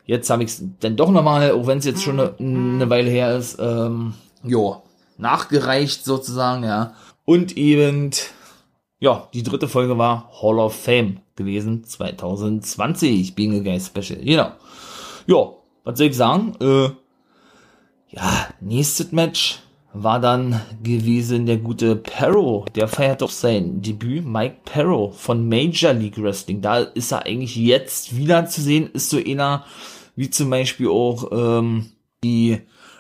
[0.05, 3.09] Jetzt habe ich es dann doch nochmal, auch wenn es jetzt schon eine, eine Weile
[3.09, 4.13] her ist, ähm,
[4.45, 4.83] jo,
[5.17, 6.93] nachgereicht sozusagen, ja.
[7.25, 8.11] Und eben,
[9.01, 14.53] ja, die dritte Folge war Hall of Fame gewesen, 2020, Being a Guy Special, genau.
[15.27, 16.55] Ja, was soll ich sagen?
[16.61, 16.91] Äh,
[18.09, 19.61] ja, nächstes Match
[19.95, 22.65] war dann gewesen der gute Perro.
[22.75, 24.25] Der feiert doch sein Debüt.
[24.25, 26.63] Mike Perro von Major League Wrestling.
[26.63, 28.91] Da ist er eigentlich jetzt wieder zu sehen.
[28.93, 29.65] Ist so einer
[30.17, 31.93] wie zum Beispiel auch ähm,
[32.25, 32.59] die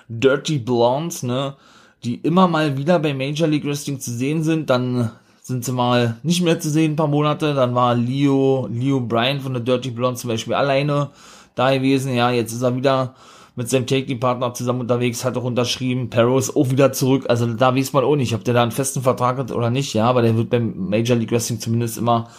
[0.08, 1.56] Dirty Blondes, ne?
[2.04, 4.68] Die immer mal wieder bei Major League Wrestling zu sehen sind.
[4.68, 7.54] Dann sind sie mal nicht mehr zu sehen, ein paar Monate.
[7.54, 11.10] Dann war Leo, Leo Bryan von der Dirty Blondes zum Beispiel alleine
[11.54, 12.14] da gewesen.
[12.14, 13.14] Ja, jetzt ist er wieder
[13.54, 16.10] mit seinem Taking-Partner zusammen unterwegs, hat auch unterschrieben.
[16.10, 17.26] Perro ist auch wieder zurück.
[17.28, 19.92] Also da weiß man auch nicht, ob der da einen festen Vertrag hat oder nicht.
[19.94, 22.30] Ja, aber der wird beim Major League Wrestling zumindest immer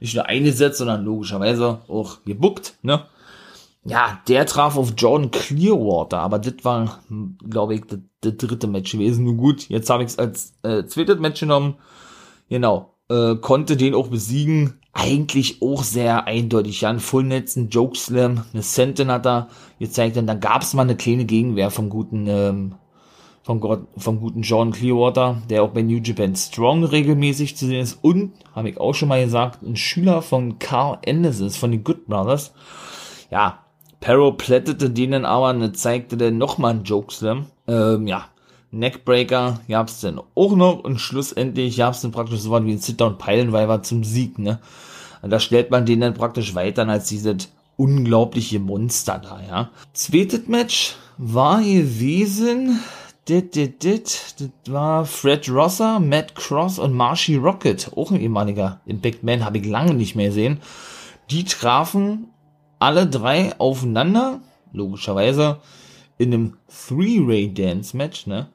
[0.00, 3.04] nicht nur eingesetzt, sondern logischerweise auch gebuckt, ne?
[3.84, 7.00] Ja, der traf auf Jordan Clearwater, aber das war,
[7.48, 7.82] glaube ich,
[8.20, 9.24] das, dritte Match gewesen.
[9.24, 11.74] Nur gut, jetzt habe ich es als äh, zweites Match genommen.
[12.48, 16.82] Genau, äh, konnte den auch besiegen eigentlich auch sehr eindeutig.
[16.82, 20.82] Ja, ein Fullnetz, ein Jokeslam, eine Sentin hat er gezeigt und dann gab es mal
[20.82, 22.74] eine kleine Gegenwehr vom guten, ähm,
[23.42, 27.98] vom, vom guten John Clearwater, der auch bei New Japan Strong regelmäßig zu sehen ist
[28.02, 32.06] und, habe ich auch schon mal gesagt, ein Schüler von Carl Anderson, von den Good
[32.06, 32.52] Brothers.
[33.30, 33.60] Ja,
[34.00, 37.46] Perro plättete denen aber und zeigte dann nochmal einen Jokeslam.
[37.66, 38.26] Ähm, ja,
[38.72, 43.82] Neckbreaker gab's dann auch noch und schlussendlich gab's dann praktisch so was wie ein Sit-Down-Peilenweiber
[43.82, 44.58] zum Sieg, ne?
[45.20, 49.70] Und da stellt man den dann praktisch weiter als dieses unglaubliche Monster da, ja.
[49.92, 52.80] Zweites Match war gewesen,
[53.28, 58.80] dit, dit, dit, das war Fred Rosser, Matt Cross und Marshy Rocket, auch ein ehemaliger
[58.86, 60.60] Impact Man, habe ich lange nicht mehr gesehen.
[61.30, 62.28] Die trafen
[62.78, 64.40] alle drei aufeinander,
[64.72, 65.60] logischerweise,
[66.18, 66.56] in einem
[66.88, 68.48] Three-Way Dance Match, ne?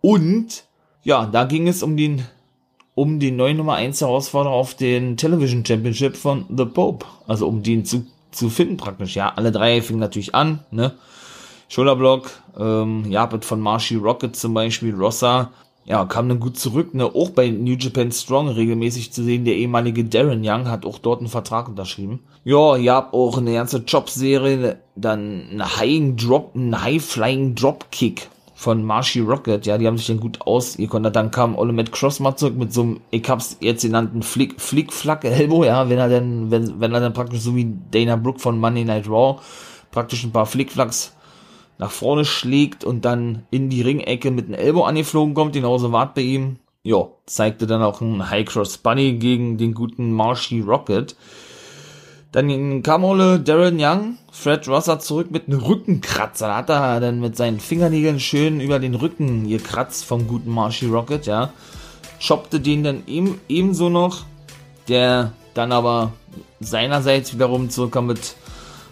[0.00, 0.64] Und
[1.02, 2.24] ja, da ging es um den
[2.98, 7.06] um den neuen Nummer 1 Herausforderer auf den Television Championship von The Pope.
[7.28, 9.14] Also um den zu, zu finden praktisch.
[9.14, 10.94] Ja, alle drei fingen natürlich an, ne?
[11.68, 15.52] Schulterblock, ähm, ja, von Marshy Rocket zum Beispiel, Rossa,
[15.84, 19.54] ja, kam dann gut zurück, ne, auch bei New Japan Strong regelmäßig zu sehen, der
[19.54, 22.20] ehemalige Darren Young hat auch dort einen Vertrag unterschrieben.
[22.44, 28.84] Ja, ihr auch eine ganze Jobserie, dann ein High Drop, ein High Flying Dropkick von
[28.84, 31.92] Marshy Rocket, ja, die haben sich dann gut aus, ihr konntet, dann kam Ole Matt
[31.92, 35.88] Cross mal zurück mit so einem, ich hab's jetzt genannten Flick, Flick, Flack, Elbow, ja,
[35.88, 39.08] wenn er dann, wenn, wenn er dann praktisch so wie Dana Brooke von Monday Night
[39.08, 39.40] Raw
[39.92, 41.14] praktisch ein paar Flickflacks
[41.78, 46.16] nach vorne schlägt und dann in die Ringecke mit einem Elbow angeflogen kommt, genauso wart
[46.16, 46.56] bei ihm.
[46.82, 51.14] Ja, zeigte dann auch ein High Cross Bunny gegen den guten Marshy Rocket.
[52.32, 56.54] Dann kam Ole Darren Young, Fred Rosser zurück mit einem Rückenkratzer.
[56.54, 61.26] Hat er dann mit seinen Fingernägeln schön über den Rücken gekratzt vom guten Marshy Rocket,
[61.26, 61.52] ja.
[62.24, 64.24] Choppte den dann eben, ebenso noch.
[64.88, 66.12] Der dann aber
[66.60, 68.36] seinerseits wiederum zurückkam mit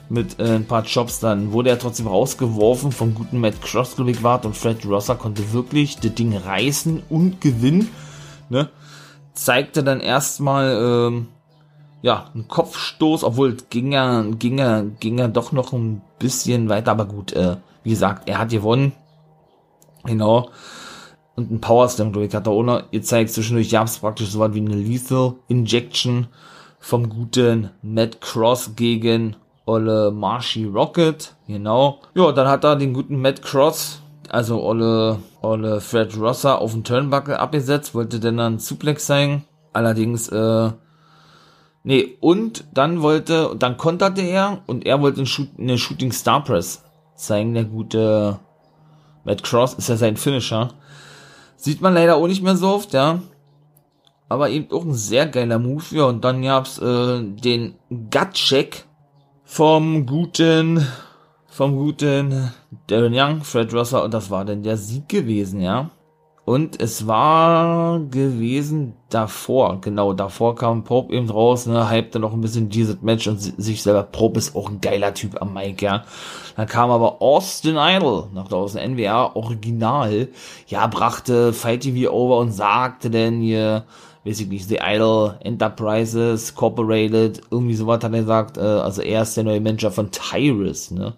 [0.08, 4.12] mit äh, ein paar Jobs, dann wurde er trotzdem rausgeworfen vom guten Matt Cross, glaube
[4.12, 7.88] ich, wart und Fred Rosser konnte wirklich das Ding reißen und gewinnen,
[8.48, 8.70] ne?
[9.34, 11.28] Zeigte dann erstmal, ähm,
[12.06, 16.92] ja, einen Kopfstoß, obwohl ging er, ging er, ging er doch noch ein bisschen weiter,
[16.92, 18.92] aber gut, äh, wie gesagt, er hat gewonnen,
[20.04, 20.50] genau,
[21.34, 24.38] und ein Power Slam, glaube ich, hat er ohne gezeigt, zwischendurch gab es praktisch so
[24.38, 26.28] was wie eine Lethal Injection
[26.78, 29.34] vom guten Matt Cross gegen
[29.66, 31.98] Olle Marshy Rocket, genau.
[32.14, 36.84] Ja, dann hat er den guten Matt Cross, also Olle, Olle Fred Rosser auf den
[36.84, 39.44] Turnbuckle abgesetzt, wollte dann dann Suplex zeigen.
[39.72, 40.70] Allerdings, äh,
[41.86, 45.24] nee, und dann wollte, dann konterte er und er wollte
[45.58, 48.38] eine Shooting Star Press zeigen, der gute
[49.24, 50.74] Matt Cross ist ja sein Finisher.
[51.56, 53.22] Sieht man leider auch nicht mehr so oft, ja.
[54.28, 56.04] Aber eben auch ein sehr geiler Move, ja.
[56.04, 58.84] Und dann gab's äh, den Gut-Check
[59.44, 60.86] vom guten,
[61.46, 62.52] vom guten
[62.88, 65.90] Darren Young, Fred Rosser und das war dann der Sieg gewesen, ja.
[66.46, 72.40] Und es war gewesen davor, genau, davor kam Pope eben raus, ne, hypte noch ein
[72.40, 74.04] bisschen dieses Match und sich selber.
[74.04, 76.04] Pope ist auch ein geiler Typ am Mike, ja.
[76.56, 80.28] Dann kam aber Austin Idol nach draußen, NWR Original,
[80.68, 83.84] ja, brachte Fight TV over und sagte denn hier,
[84.24, 89.22] weiß ich nicht, The Idol Enterprises Corporated, irgendwie sowas hat er gesagt, äh, also er
[89.22, 91.14] ist der neue Manager von Tyrus, ne.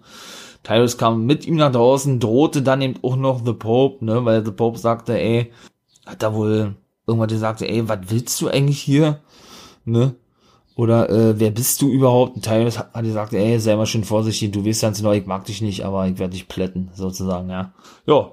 [0.63, 4.45] Tyrus kam mit ihm nach draußen, drohte dann eben auch noch The Pope, ne, weil
[4.45, 5.51] The Pope sagte, ey,
[6.05, 6.75] hat er wohl
[7.07, 9.21] irgendwann gesagt, ey, was willst du eigentlich hier,
[9.85, 10.15] ne,
[10.75, 12.35] oder äh, wer bist du überhaupt?
[12.35, 15.25] Und Tyrus hat, hat gesagt, ey, sei mal schön vorsichtig, du weißt ganz genau, ich
[15.25, 17.73] mag dich nicht, aber ich werde dich plätten, sozusagen, ja.
[18.05, 18.31] Ja.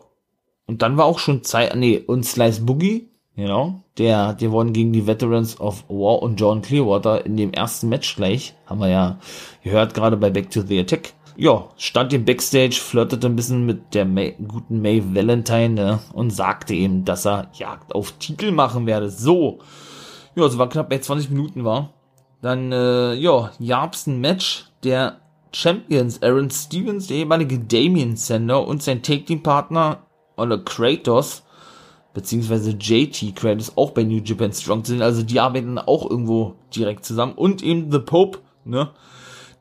[0.69, 3.83] Und dann war auch schon Zeit, nee, und Slice Boogie, Genau.
[3.99, 8.17] Der hat gewonnen gegen die Veterans of War und John Clearwater in dem ersten Match
[8.17, 8.55] gleich.
[8.65, 9.19] Haben wir ja
[9.63, 11.13] gehört, gerade bei Back to the Attack.
[11.37, 16.31] Ja, stand im Backstage, flirtete ein bisschen mit der May, guten May Valentine ne, und
[16.31, 19.11] sagte eben, dass er Jagd auf Titel machen werde.
[19.11, 19.59] So.
[20.35, 21.93] Ja, es war knapp bei 20 Minuten war.
[22.41, 25.21] Dann, äh, ja, gab's ein Match der
[25.53, 31.43] Champions Aaron Stevens, der ehemalige Damien Sender und sein Take-Team-Partner Olle Kratos
[32.17, 37.05] beziehungsweise JT Credits auch bei New Japan Strong sind, also die arbeiten auch irgendwo direkt
[37.05, 38.89] zusammen und eben The Pope, ne,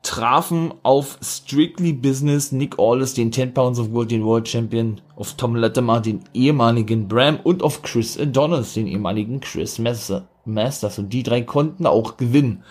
[0.06, 5.34] trafen auf Strictly Business Nick Aldis, den 10 Pounds of Gold, den World Champion, auf
[5.34, 11.24] Tom Latimer, den ehemaligen Bram und auf Chris Adonis, den ehemaligen Chris Masters und die
[11.24, 12.62] drei konnten auch gewinnen.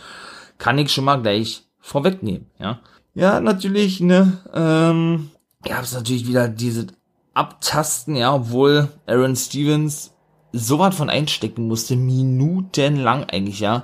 [0.57, 2.79] Kann ich schon mal gleich vorwegnehmen, ja.
[3.13, 5.29] Ja, natürlich, ne, ähm,
[5.63, 6.87] gab es natürlich wieder diese
[7.33, 10.13] abtasten, ja, obwohl Aaron Stevens
[10.53, 13.83] so was von einstecken musste, minutenlang eigentlich, ja.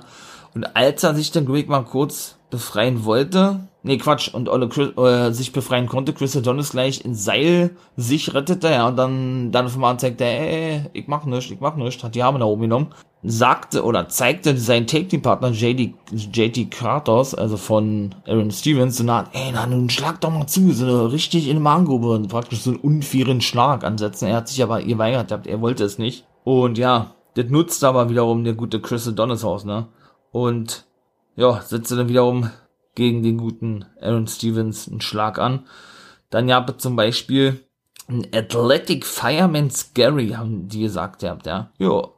[0.54, 4.96] Und als er sich dann Greg mal kurz befreien wollte, nee, Quatsch, und Olle Chris,
[4.96, 7.70] äh, sich befreien konnte, Chris Adonis gleich in Seil.
[7.96, 11.60] Sich rettete, ja, und dann, dann auf einmal zeigte er, ey, ich mach nichts, ich
[11.60, 12.88] mach nichts, hat die Arme nach oben genommen,
[13.22, 19.50] sagte oder zeigte seinen Take-Team-Partner JD, JT Kratos, also von Aaron Stevens, so nah, ey,
[19.52, 22.80] na, nun schlag doch mal zu, so richtig in die Magengrube und praktisch so einen
[22.80, 24.28] unfairen Schlag ansetzen.
[24.28, 26.26] Er hat sich aber geweigert, er wollte es nicht.
[26.44, 29.86] Und ja, das nutzt aber wiederum der gute Chris Adonis aus, ne?
[30.32, 30.86] Und
[31.36, 32.50] ja, setzte dann wiederum
[32.94, 35.66] gegen den guten Aaron Stevens einen Schlag an.
[36.30, 37.60] Dann gab zum Beispiel
[38.08, 41.70] ein Athletic Fireman Scary, haben die gesagt, ja.
[41.78, 42.08] Ja,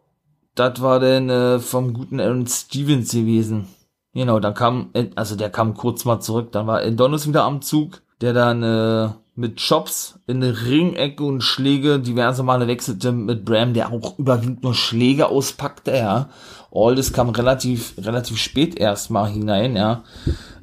[0.55, 3.69] das war dann äh, vom guten Aaron Stevens gewesen.
[4.13, 8.03] Genau, dann kam, also der kam kurz mal zurück, dann war Adonis wieder am Zug.
[8.21, 13.75] der dann äh, mit Chops in eine Ringecke und Schläge diverse Male wechselte mit Bram,
[13.75, 16.29] der auch überwiegend nur Schläge auspackte, ja.
[16.71, 20.05] All das kam relativ, relativ spät erstmal hinein, ja.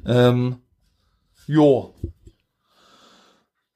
[0.06, 0.56] Ähm,
[1.46, 1.94] jo.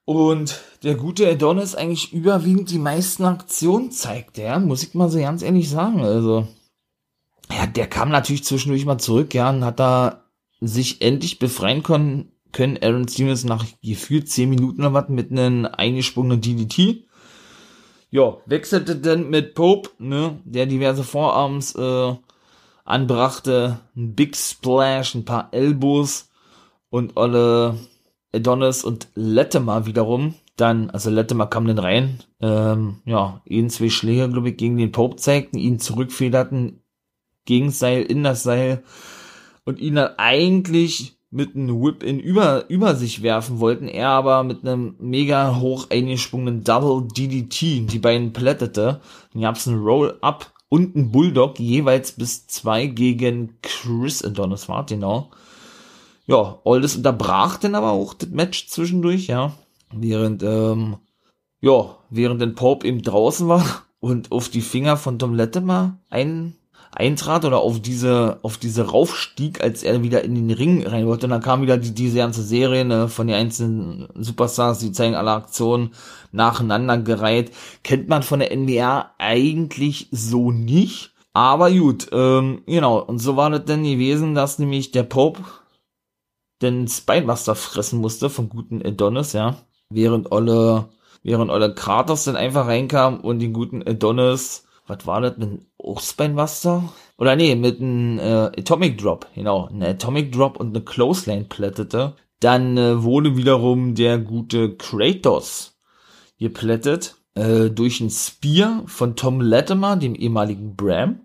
[0.04, 5.18] Und der gute Adonis eigentlich überwiegend die meisten Aktionen zeigt, ja, muss ich mal so
[5.18, 6.46] ganz ehrlich sagen, also.
[7.50, 10.24] Ja, der kam natürlich zwischendurch mal zurück, ja, und hat da
[10.60, 16.40] sich endlich befreien können können Aaron Stevens nach gefühlt 10 Minuten was mit einem eingesprungenen
[16.40, 17.06] DDT.
[18.10, 22.14] Ja, wechselte dann mit Pope, ne, der diverse Vorarms äh,
[22.86, 26.30] anbrachte, ein Big Splash, ein paar Elbows
[26.88, 27.76] und alle
[28.34, 30.34] Adonis und Latimer wiederum.
[30.56, 34.92] Dann, also Latimer kam dann rein, ähm, ja, ihn zwei Schläge, glaube ich, gegen den
[34.92, 36.82] Pope zeigten, ihn zurückfederten
[37.44, 38.82] gegen Seil, in das Seil
[39.66, 44.42] und ihn dann eigentlich mit einem Whip in über, über sich werfen wollten, er aber
[44.42, 49.00] mit einem mega hoch eingesprungenen Double DDT die beiden plättete.
[49.32, 55.30] Dann gab's einen Roll-Up und einen Bulldog, jeweils bis zwei gegen Chris Adonis war, genau.
[56.26, 59.52] Ja, all das unterbrach dann aber auch das Match zwischendurch, ja.
[59.92, 60.96] Während, ähm,
[61.60, 63.64] ja, während den Pope eben draußen war
[64.00, 66.56] und auf die Finger von Tom Latimer ein
[66.96, 71.26] eintrat oder auf diese, auf diese raufstieg, als er wieder in den Ring rein wollte.
[71.26, 75.14] Und dann kam wieder die, diese ganze Serie ne, von den einzelnen Superstars, die zeigen
[75.14, 75.90] alle Aktionen
[76.32, 77.52] nacheinander gereiht.
[77.82, 81.12] Kennt man von der NBA eigentlich so nicht.
[81.34, 82.98] Aber gut, ähm, genau.
[82.98, 85.42] Und so war das denn gewesen, dass nämlich der Pope
[86.62, 89.56] den Spinebuster fressen musste vom guten Adonis, ja.
[89.90, 90.88] Während Olle,
[91.22, 95.66] während Olle Kratos dann einfach reinkam und den guten Adonis was war das, mit einem
[95.78, 96.92] Ostbeinbuster?
[97.18, 102.14] Oder nee, mit einem äh, Atomic Drop, genau, ein Atomic Drop und eine Clothesline plättete.
[102.40, 105.78] Dann äh, wurde wiederum der gute Kratos
[106.38, 111.20] geplättet äh, durch ein Spear von Tom Latimer, dem ehemaligen Bram.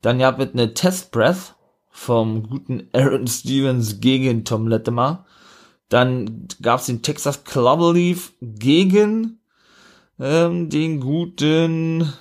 [0.00, 1.54] Dann gab es eine Test Breath
[1.90, 5.26] vom guten Aaron Stevens gegen Tom Latimer.
[5.88, 9.40] Dann gab es den Texas Cloverleaf gegen
[10.20, 12.12] ähm, den guten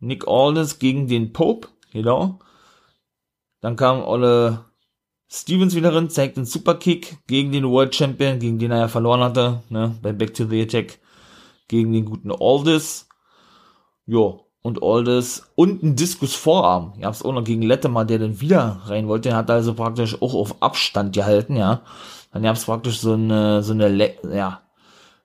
[0.00, 2.38] Nick Aldis gegen den Pope, genau.
[3.60, 4.64] Dann kam Olle
[5.28, 9.20] Stevens wieder rein, zeigt einen Superkick gegen den World Champion, gegen den er ja verloren
[9.20, 10.98] hatte, ne, bei Back to the Attack,
[11.68, 13.06] gegen den guten Aldis.
[14.06, 16.94] Jo, und Aldis und ein Diskus Vorarm.
[16.98, 19.28] Ihr habt's auch noch gegen Lettemann, der dann wieder rein wollte.
[19.28, 21.82] Der hat also praktisch auch auf Abstand gehalten, ja.
[22.32, 24.62] Dann gab's praktisch so eine, so eine, Le ja,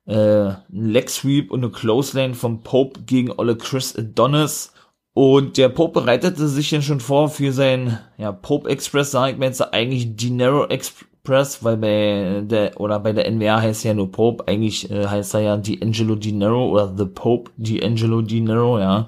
[0.05, 4.71] äh, ein Leg Sweep und eine Close Lane vom Pope gegen Olle Chris Adonis.
[5.13, 9.37] Und der Pope bereitete sich dann schon vor für sein, ja, Pope Express, sage ich
[9.37, 14.11] mir jetzt eigentlich Dinero Express, weil bei der, oder bei der NWA heißt ja nur
[14.11, 19.07] Pope, eigentlich äh, heißt er ja D'Angelo Dinero oder The Pope D'Angelo Dinero, ja.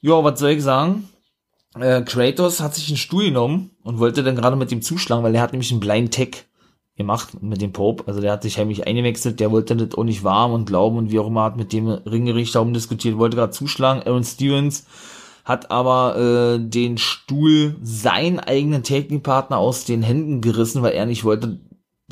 [0.00, 1.08] Ja, was soll ich sagen?
[1.78, 5.34] Äh, Kratos hat sich einen Stuhl genommen und wollte dann gerade mit dem zuschlagen, weil
[5.36, 6.46] er hat nämlich einen Blind Tech
[6.96, 8.04] gemacht mit dem Pope.
[8.06, 11.10] Also der hat sich heimlich eingewechselt, der wollte das auch nicht warm und glauben und
[11.10, 14.02] wie auch immer hat mit dem Ringgericht darum diskutiert, wollte gerade zuschlagen.
[14.02, 14.86] Aaron Stevens
[15.44, 21.24] hat aber äh, den Stuhl seinen eigenen Technikpartner aus den Händen gerissen, weil er nicht
[21.24, 21.58] wollte,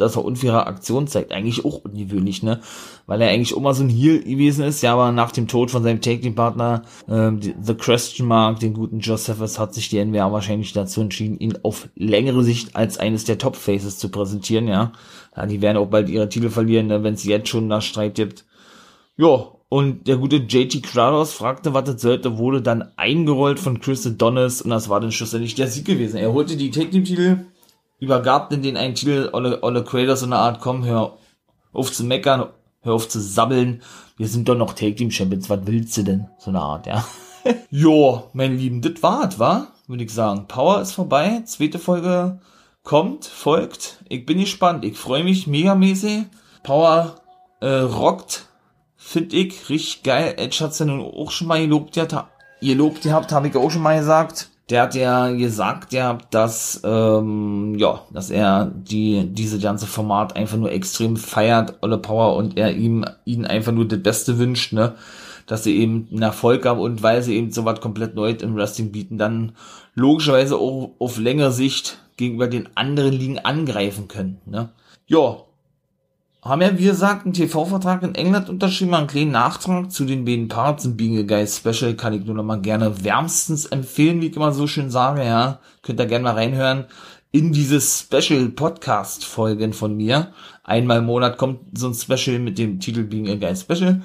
[0.00, 1.32] dass er unfaire Aktion zeigt.
[1.32, 2.60] Eigentlich auch ungewöhnlich, ne?
[3.06, 5.82] Weil er eigentlich immer so ein Heal gewesen ist, ja, aber nach dem Tod von
[5.82, 11.00] seinem Technikpartner, ähm, The Question Mark, den guten Josephus, hat sich die NWA wahrscheinlich dazu
[11.00, 14.92] entschieden, ihn auf längere Sicht als eines der Top Faces zu präsentieren, ja.
[15.36, 18.14] ja die werden auch bald ihre Titel verlieren, ne, wenn es jetzt schon da Streit
[18.14, 18.44] gibt.
[19.16, 24.04] Ja, und der gute JT Kratos fragte, was das sollte, wurde dann eingerollt von Chris
[24.04, 26.16] Adonis und das war dann schlussendlich der Sieg gewesen.
[26.16, 27.46] Er holte die Technik-Titel,
[28.00, 31.18] übergab denn den einen Titel, Olle, Olle Kratos so eine Art, komm, hör
[31.72, 32.46] auf zu meckern,
[32.80, 33.82] hör auf zu sabbeln,
[34.16, 36.28] wir sind doch noch Take Team Champions, was willst du denn?
[36.38, 37.04] So eine Art, ja.
[37.70, 39.68] jo, mein Lieben, das war's, wa?
[39.86, 40.46] Würde ich sagen.
[40.48, 42.40] Power ist vorbei, zweite Folge
[42.82, 43.98] kommt, folgt.
[44.08, 46.24] Ich bin gespannt, ich freue mich megamäßig.
[46.62, 47.16] Power
[47.60, 48.46] äh, rockt,
[48.96, 50.34] finde ich, richtig geil.
[50.36, 52.06] Edge hat's ja nun auch schon mal gelobt, ihr,
[52.60, 56.80] ihr lobt gehabt, habe ich auch schon mal gesagt der hat ja gesagt, ja, dass
[56.84, 62.56] ähm, ja, dass er die diese ganze Format einfach nur extrem feiert, Olle Power und
[62.56, 64.94] er ihm ihnen einfach nur das Beste wünscht, ne,
[65.46, 68.54] dass sie eben einen Erfolg haben und weil sie eben so was komplett Neues im
[68.54, 69.52] Wrestling bieten, dann
[69.94, 74.70] logischerweise auch auf längere Sicht gegenüber den anderen Ligen angreifen können, ne.
[75.06, 75.38] Ja,
[76.42, 80.48] haben ja, wie gesagt, einen TV-Vertrag in England unterschrieben, einen kleinen Nachtrag zu den beiden
[80.48, 84.28] Parts im Being a Guy Special kann ich nur noch mal gerne wärmstens empfehlen, wie
[84.28, 85.60] ich immer so schön sage, ja.
[85.82, 86.86] Könnt ihr gerne mal reinhören.
[87.32, 90.32] in diese Special-Podcast-Folgen von mir.
[90.64, 94.02] Einmal im Monat kommt so ein Special mit dem Titel Being a Guy Special.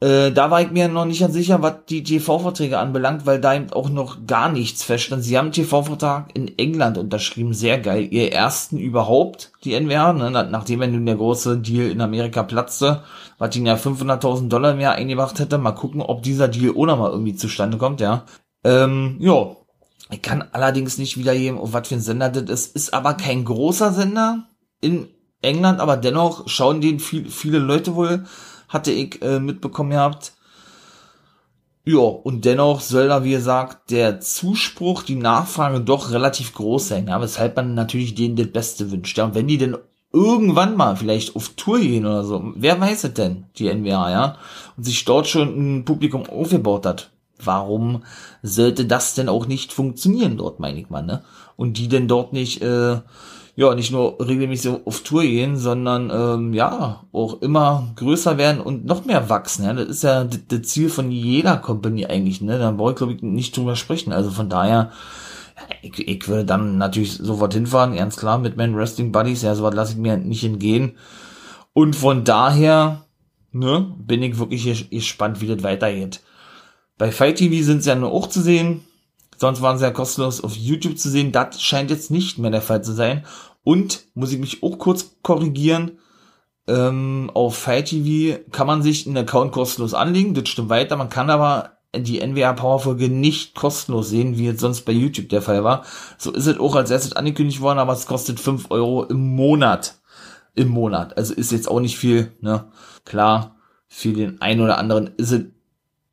[0.00, 3.54] Äh, da war ich mir noch nicht ganz sicher, was die TV-Verträge anbelangt, weil da
[3.54, 5.24] eben auch noch gar nichts feststand.
[5.24, 8.06] Sie haben TV-Vertrag in England unterschrieben, sehr geil.
[8.10, 10.30] Ihr ersten überhaupt, die NWA, ne?
[10.30, 13.02] nachdem nun der große Deal in Amerika platzte,
[13.38, 15.58] was ihnen ja 500.000 Dollar mehr eingebracht hätte.
[15.58, 18.24] Mal gucken, ob dieser Deal ohne mal irgendwie zustande kommt, ja.
[18.62, 19.56] Ähm, ja.
[20.10, 22.76] Ich kann allerdings nicht wiedergeben, was für ein Sender das ist.
[22.76, 24.44] Ist aber kein großer Sender
[24.80, 25.08] in
[25.42, 28.24] England, aber dennoch schauen den viel, viele Leute wohl
[28.68, 30.32] hatte ich äh, mitbekommen gehabt.
[31.84, 37.08] Ja, und dennoch soll da, wie gesagt, der Zuspruch, die Nachfrage doch relativ groß sein,
[37.08, 39.16] ja, weshalb man natürlich denen das Beste wünscht.
[39.16, 39.76] Ja, und wenn die denn
[40.12, 44.36] irgendwann mal vielleicht auf Tour gehen oder so, wer weiß es denn, die NWA, ja,
[44.76, 47.10] und sich dort schon ein Publikum aufgebaut hat,
[47.42, 48.04] warum
[48.42, 51.22] sollte das denn auch nicht funktionieren dort, meine ich mal, ne?
[51.56, 53.00] Und die denn dort nicht, äh,
[53.58, 58.84] ja, nicht nur regelmäßig auf Tour gehen, sondern ähm, ja, auch immer größer werden und
[58.84, 59.64] noch mehr wachsen.
[59.64, 59.72] Ja?
[59.72, 62.60] Das ist ja das Ziel von jeder Company eigentlich, ne?
[62.60, 64.12] Da brauche ich, glaube ich, nicht drüber sprechen.
[64.12, 64.92] Also von daher,
[65.82, 69.74] ich, ich würde dann natürlich sofort hinfahren, ganz klar, mit meinen Wrestling Buddies, ja, sowas
[69.74, 70.92] lasse ich mir nicht entgehen.
[71.72, 73.06] Und von daher,
[73.50, 76.20] ne, bin ich wirklich gespannt, wie das weitergeht.
[76.96, 78.84] Bei Fight TV sind sie ja nur auch zu sehen.
[79.38, 81.30] Sonst waren sie ja kostenlos auf YouTube zu sehen.
[81.30, 83.24] Das scheint jetzt nicht mehr der Fall zu sein.
[83.68, 85.98] Und muss ich mich auch kurz korrigieren,
[86.66, 91.10] ähm, auf Fight TV kann man sich einen Account kostenlos anlegen, das stimmt weiter, man
[91.10, 95.42] kann aber die NWA Power Folge nicht kostenlos sehen, wie jetzt sonst bei YouTube der
[95.42, 95.84] Fall war.
[96.16, 99.96] So ist es auch als erstes angekündigt worden, aber es kostet fünf Euro im Monat.
[100.54, 101.18] Im Monat.
[101.18, 102.72] Also ist jetzt auch nicht viel, ne?
[103.04, 103.56] Klar,
[103.86, 105.42] für den einen oder anderen ist es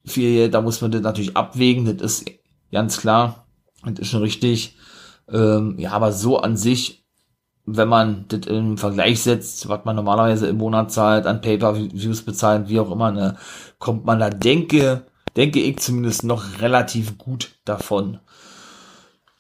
[0.04, 2.26] viel, da muss man das natürlich abwägen, das ist
[2.74, 3.48] ganz klar,
[3.86, 4.76] das ist schon richtig.
[5.32, 7.05] Ähm, ja, aber so an sich
[7.66, 12.70] wenn man das im Vergleich setzt, was man normalerweise im Monat zahlt, an Pay-Per-Views bezahlt,
[12.70, 13.38] wie auch immer, ne,
[13.80, 15.04] kommt man da, denke,
[15.36, 18.20] denke ich zumindest noch relativ gut davon.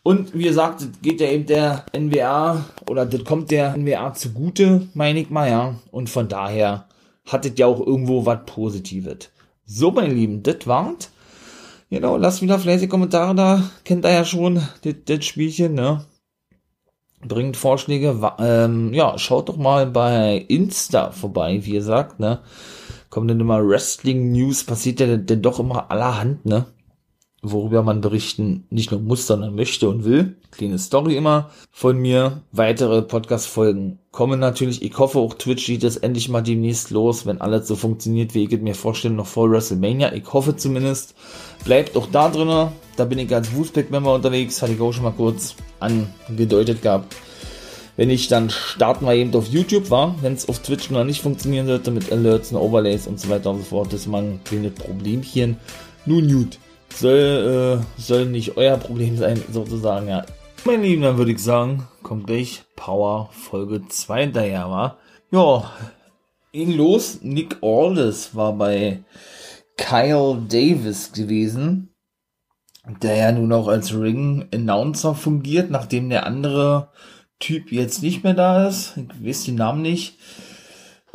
[0.03, 4.87] Und wie gesagt, das geht ja eben der NWA oder das kommt der NWA zugute,
[4.93, 5.75] meine ich mal, ja.
[5.91, 6.85] Und von daher
[7.25, 9.29] hat es ja auch irgendwo was Positives.
[9.65, 11.09] So, meine Lieben, das war's.
[11.89, 13.63] Genau, lasst wieder fleißig Kommentare da.
[13.83, 16.05] Kennt ihr ja schon, das, das Spielchen, ne?
[17.27, 18.15] Bringt Vorschläge.
[18.39, 22.39] Ähm, ja, schaut doch mal bei Insta vorbei, wie ihr sagt, ne?
[23.09, 26.65] Kommen denn immer Wrestling News, passiert ja denn doch immer allerhand, ne?
[27.51, 30.37] Worüber man berichten nicht nur muss, sondern möchte und will.
[30.51, 32.41] Kleine Story immer von mir.
[32.51, 34.81] Weitere Podcast-Folgen kommen natürlich.
[34.81, 38.45] Ich hoffe, auch Twitch geht es endlich mal demnächst los, wenn alles so funktioniert, wie
[38.45, 40.13] ich es mir vorstelle, noch vor WrestleMania.
[40.13, 41.13] Ich hoffe zumindest.
[41.65, 42.69] Bleibt auch da drinnen.
[42.95, 44.61] Da bin ich als Woospack-Member unterwegs.
[44.61, 47.15] Hatte ich auch schon mal kurz angedeutet gehabt.
[47.97, 51.21] Wenn ich dann starten wir eben auf YouTube war, wenn es auf Twitch noch nicht
[51.21, 54.23] funktionieren sollte mit Alerts und Overlays und so weiter und so fort, das ist mal
[54.23, 55.57] ein kleines Problemchen.
[56.05, 56.59] Nun gut,
[56.99, 60.25] soll, äh, soll nicht euer Problem sein, sozusagen, ja.
[60.65, 64.97] Mein Lieben, dann würde ich sagen, kommt gleich Power Folge 2 hinterher, war.
[65.31, 65.71] Ja,
[66.51, 67.19] ging los.
[67.21, 69.03] Nick Aldis war bei
[69.77, 71.95] Kyle Davis gewesen
[73.01, 76.89] der ja nun auch als Ring-Announcer fungiert, nachdem der andere
[77.39, 78.97] Typ jetzt nicht mehr da ist.
[78.97, 80.17] Ich weiß den Namen nicht.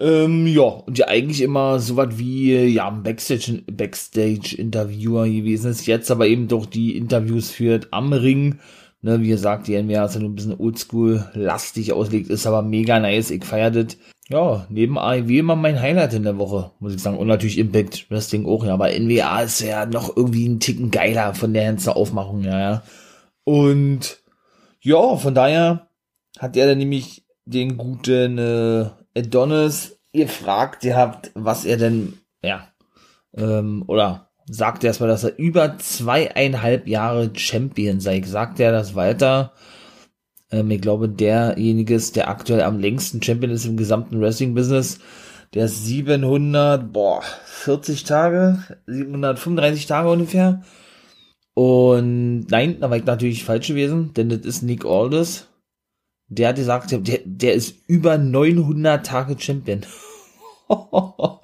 [0.01, 5.86] Ähm, ja, und ja eigentlich immer so was wie, ja, ein Backstage, Backstage-Interviewer gewesen ist,
[5.86, 8.59] jetzt aber eben doch die Interviews führt am Ring.
[9.03, 12.98] Ne, wie gesagt, die NWA ist ja nur ein bisschen oldschool-lastig auslegt, ist aber mega
[12.98, 13.96] nice, ich feier das
[14.30, 17.18] ja, neben AEW immer mein Highlight in der Woche, muss ich sagen.
[17.18, 18.74] Und natürlich Impact Wrestling auch, ja.
[18.74, 22.82] Aber NWA ist ja noch irgendwie ein Ticken geiler von der ganzen Aufmachung, ja, ja.
[23.42, 24.22] Und
[24.80, 25.88] ja, von daher
[26.38, 32.68] hat er dann nämlich den guten äh, Adonis gefragt, ihr habt, was er denn, ja,
[33.34, 38.22] ähm, oder sagt erstmal, dass er über zweieinhalb Jahre Champion sei.
[38.22, 39.52] Sagt er das weiter?
[40.50, 44.98] Ähm, ich glaube, derjenige ist, der aktuell am längsten Champion ist im gesamten Wrestling-Business.
[45.54, 50.62] Der ist 700, boah, 40 Tage, 735 Tage ungefähr.
[51.54, 55.49] Und nein, da war ich natürlich falsch gewesen, denn das ist Nick Aldis.
[56.31, 59.83] Der hat gesagt, der, der ist über 900 Tage Champion.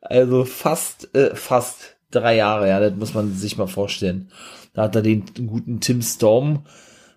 [0.00, 4.30] also fast, äh, fast drei Jahre, ja, das muss man sich mal vorstellen.
[4.74, 6.64] Da hat er den guten Tim Storm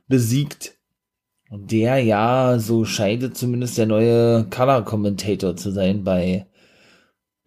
[0.07, 0.75] besiegt
[1.51, 6.47] der ja, so scheint zumindest der neue Color-Commentator zu sein bei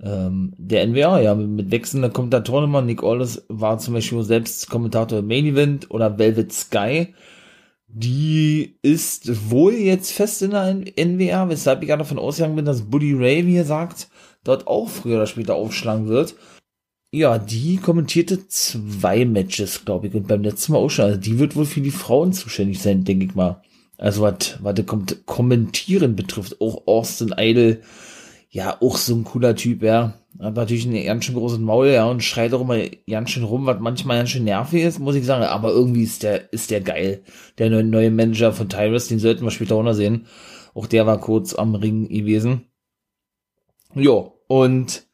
[0.01, 2.83] ähm, der NWA, ja, mit, mit wechselnden Kommentatoren immer.
[2.83, 7.15] Nick Aldis war zum Beispiel selbst Kommentator im Main Event oder Velvet Sky.
[8.01, 12.83] Die ist wohl jetzt fest in der NWR, weshalb ich ja davon ausgegangen bin, dass
[12.83, 14.07] Buddy Ray, wie er sagt,
[14.45, 16.37] dort auch früher oder später aufschlagen wird.
[17.13, 21.07] Ja, die kommentierte zwei Matches, glaube ich, und beim letzten Mal auch schon.
[21.07, 23.63] Also die wird wohl für die Frauen zuständig sein, denke ich mal.
[23.97, 24.87] Also was, was das
[25.27, 27.81] Kommentieren betrifft, auch Austin Idol,
[28.51, 30.15] ja, auch so ein cooler Typ, ja.
[30.41, 32.79] Hat natürlich einen ganz schön großen Maul, ja, und schreit auch immer
[33.09, 35.45] ganz schön rum, was manchmal ganz schön nervig ist, muss ich sagen.
[35.45, 37.23] Aber irgendwie ist der, ist der geil.
[37.59, 40.27] Der neue, neue Manager von Tyrus, den sollten wir später auch noch sehen.
[40.75, 42.67] Auch der war kurz am Ring gewesen.
[43.95, 45.07] Jo, und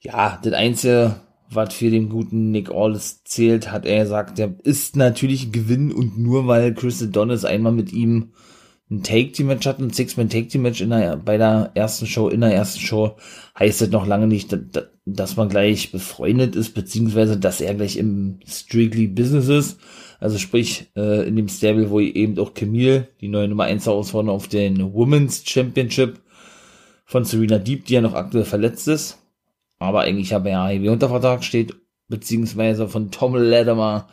[0.00, 1.16] ja, das Einzige,
[1.50, 6.18] was für den guten Nick Aldis zählt, hat er gesagt, der ist natürlich Gewinn und
[6.18, 8.32] nur weil Chris Adonis einmal mit ihm
[8.92, 10.84] ein Take-Team-Match hat, ein Six-Man-Take-Team-Match
[11.24, 13.16] bei der ersten Show, in der ersten Show,
[13.58, 17.96] heißt das noch lange nicht, dass, dass man gleich befreundet ist, beziehungsweise, dass er gleich
[17.96, 19.80] im Strictly Business ist.
[20.20, 24.36] Also sprich, äh, in dem Stable, wo eben auch Camille, die neue Nummer 1 Herausforderung
[24.36, 26.20] auf den Women's Championship
[27.06, 29.18] von Serena Deep, die ja noch aktuell verletzt ist,
[29.78, 31.74] aber eigentlich ja AEW unter Vertrag steht,
[32.08, 34.06] beziehungsweise von Tom Latimer,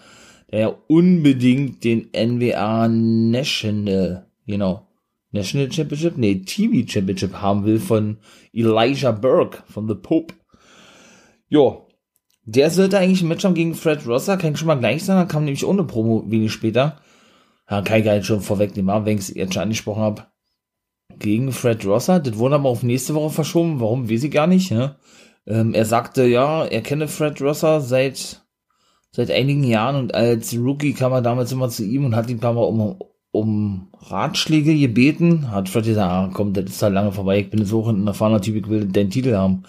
[0.51, 4.87] der ja unbedingt den NWA National, genau,
[5.31, 8.17] National Championship, nee, TV Championship haben will von
[8.53, 10.33] Elijah Burke von The Pope.
[11.47, 11.87] Jo,
[12.43, 15.27] der sollte eigentlich ein Match haben gegen Fred Rosser, kann ich schon mal gleich sagen,
[15.27, 16.99] kam nämlich ohne Promo wenig später.
[17.69, 20.25] Ja, kann ich halt schon vorwegnehmen, wenn ich es jetzt schon angesprochen habe.
[21.19, 24.71] Gegen Fred Rosser, das wurde aber auf nächste Woche verschoben, warum, weiß ich gar nicht,
[24.71, 24.95] ne?
[25.45, 28.45] Ähm, er sagte, ja, er kenne Fred Rosser seit,
[29.11, 32.37] seit einigen Jahren und als Rookie kam er damals immer zu ihm und hat ihn
[32.37, 32.99] ein paar Mal um,
[33.39, 35.51] um Ratschläge gebeten.
[35.51, 38.07] Hat Fred gesagt, ah, komm, das ist halt lange vorbei, ich bin jetzt hoch ein
[38.07, 39.63] erfahrener Typ, ich will deinen Titel haben.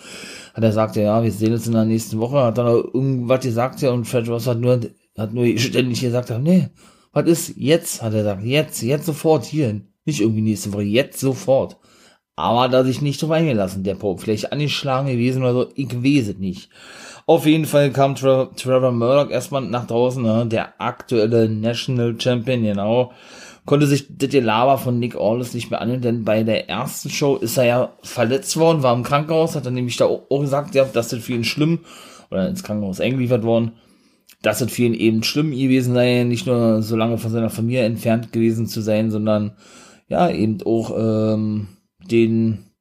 [0.54, 3.80] Hat er gesagt, ja, wir sehen uns in der nächsten Woche, hat dann irgendwas gesagt,
[3.82, 4.80] ja, und Fred Rosser hat nur,
[5.16, 6.68] hat nur ständig gesagt, nee,
[7.12, 11.20] was ist jetzt, hat er gesagt, jetzt, jetzt sofort hier, nicht irgendwie nächste Woche, jetzt
[11.20, 11.76] sofort.
[12.36, 14.22] Aber da sich nicht drauf eingelassen, der Pope.
[14.22, 16.70] Vielleicht angeschlagen gewesen oder so, ich weiß es nicht.
[17.26, 20.46] Auf jeden Fall kam Tra Trevor Murdoch erstmal nach draußen, ne?
[20.46, 23.12] der aktuelle National Champion, genau.
[23.70, 27.36] Konnte sich das Gelaber von Nick Aldis nicht mehr anhören, denn bei der ersten Show
[27.36, 30.84] ist er ja verletzt worden, war im Krankenhaus, hat er nämlich da auch gesagt, ja,
[30.92, 31.78] das für ihn schlimm,
[32.32, 33.74] oder ins Krankenhaus eingeliefert worden,
[34.42, 38.32] das für ihn eben schlimm gewesen sei, nicht nur so lange von seiner Familie entfernt
[38.32, 39.52] gewesen zu sein, sondern
[40.08, 41.68] ja, eben auch, ähm,
[42.10, 42.72] den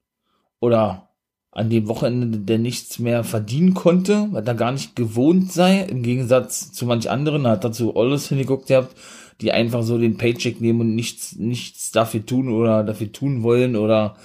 [0.59, 1.09] oder
[1.51, 6.01] an dem Wochenende der nichts mehr verdienen konnte, weil er gar nicht gewohnt sei, im
[6.01, 8.95] Gegensatz zu manch anderen, hat dazu alles hingeguckt gehabt,
[9.41, 13.75] die einfach so den Paycheck nehmen und nichts, nichts dafür tun oder dafür tun wollen
[13.75, 14.15] oder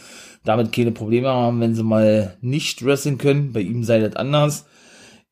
[0.45, 3.53] damit keine Probleme haben, wenn sie mal nicht wresteln können.
[3.53, 4.67] Bei ihm sei das anders.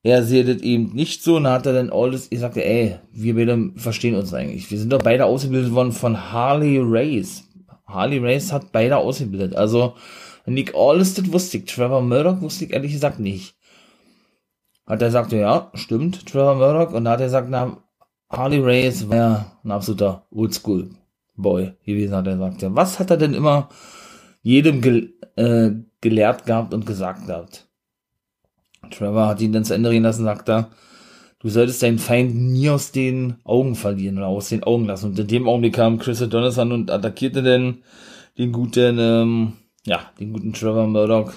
[0.04, 3.34] Er sieht das eben nicht so und hat er dann alles, ich sagte, ey, wir
[3.34, 4.70] beide verstehen uns eigentlich.
[4.70, 7.44] Wir sind doch beide ausgebildet worden von Harley Race.
[7.86, 9.54] Harley Race hat beide ausgebildet.
[9.54, 9.94] Also
[10.46, 11.66] Nick Aldis, das wusste ich.
[11.66, 13.54] Trevor Murdoch wusste ich ehrlich gesagt nicht.
[14.86, 16.92] Hat er gesagt, ja, stimmt, Trevor Murdoch.
[16.92, 17.76] Und da hat er gesagt, na,
[18.32, 20.90] Harley Race war ja ein absoluter Oldschool
[21.36, 22.64] Boy gewesen, hat er gesagt.
[22.74, 23.68] Was hat er denn immer
[24.42, 25.70] jedem gel äh,
[26.00, 27.68] gelehrt gehabt und gesagt gehabt?
[28.90, 30.70] Trevor hat ihn dann zu Ende reden lassen, sagt er,
[31.38, 35.10] du solltest deinen Feind nie aus den Augen verlieren oder aus den Augen lassen.
[35.10, 37.82] Und in dem Augenblick kam Chris Adonis an und attackierte dann
[38.38, 39.52] den guten, ähm,
[39.84, 41.32] ja, den guten Trevor Murdoch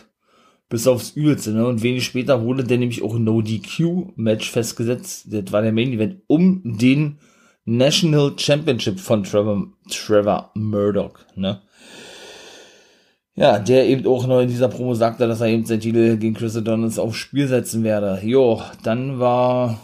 [0.69, 1.67] bis aufs Übelste, ne?
[1.67, 5.27] Und wenig später wurde dann nämlich auch ein No-DQ-Match festgesetzt.
[5.31, 7.19] Das war der Main Event um den
[7.65, 11.61] National Championship von Trevor, Trevor Murdoch, ne?
[13.37, 16.35] Ja, der eben auch noch in dieser Promo sagte, dass er eben sein Titel gegen
[16.35, 18.21] Chris Adonis aufs Spiel setzen werde.
[18.23, 19.81] Jo, dann war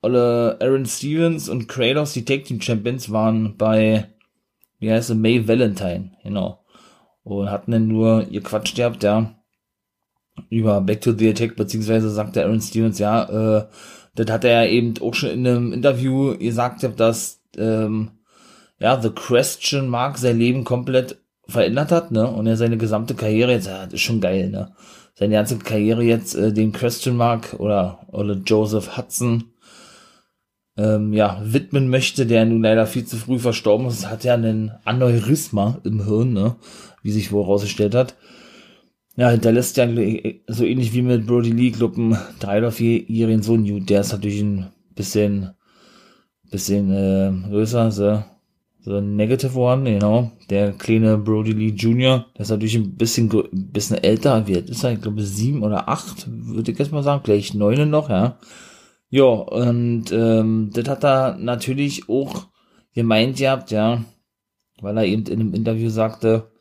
[0.00, 4.06] alle Aaron Stevens und Kratos, die Tag Team Champions, waren bei,
[4.78, 6.64] wie heißt es, May Valentine, genau.
[7.24, 9.37] Und hatten dann nur ihr Quatsch gehabt, ja,
[10.50, 13.66] über Back to the Attack, beziehungsweise sagte Aaron Stevens, ja, äh,
[14.14, 18.10] das hat er eben auch schon in einem Interview gesagt, dass, ähm,
[18.78, 23.52] ja, The Question Mark sein Leben komplett verändert hat, ne, und er seine gesamte Karriere
[23.52, 24.72] jetzt, ja, das ist schon geil, ne,
[25.14, 29.44] seine ganze Karriere jetzt, äh, den Question Mark oder, oder Joseph Hudson,
[30.76, 34.72] ähm, ja, widmen möchte, der nun leider viel zu früh verstorben ist, hat ja einen
[34.84, 36.56] Aneurysma im Hirn, ne,
[37.02, 38.14] wie sich wohl herausgestellt hat.
[39.18, 39.88] Ja, hinterlässt ja
[40.46, 44.68] so ähnlich wie mit Brody Lee, einen drei oder vierjährigen Sohn, der ist natürlich ein
[44.94, 45.50] bisschen,
[46.52, 48.22] bisschen äh, größer, so,
[48.78, 50.30] so Negative One, genau.
[50.50, 54.92] Der kleine Brody Lee Jr., der ist natürlich ein bisschen, bisschen älter, alt ist er?
[54.92, 58.38] Ich glaube sieben oder acht, würde ich jetzt mal sagen, gleich neune noch, ja.
[59.10, 62.46] Ja, und ähm, das hat er natürlich auch
[62.94, 64.00] gemeint gehabt, ja,
[64.80, 66.52] weil er eben in einem Interview sagte,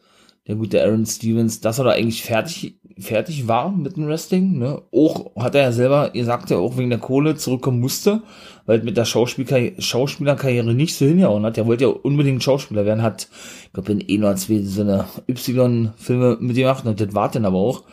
[0.48, 4.82] der gute Aaron Stevens, dass er da eigentlich fertig, fertig war mit dem Wrestling, ne?
[4.93, 8.22] Auch hat er ja selber, ihr sagt ja auch wegen der Kohle zurückkommen musste,
[8.66, 11.58] weil mit der Schauspielkarriere, Schauspielerkarriere nicht so hingehauen hat.
[11.58, 13.28] Der wollte ja unbedingt Schauspieler werden, hat,
[13.66, 17.58] ich glaube, in eh oder zwei so eine Y-Filme mitgemacht und das war dann aber
[17.58, 17.84] auch.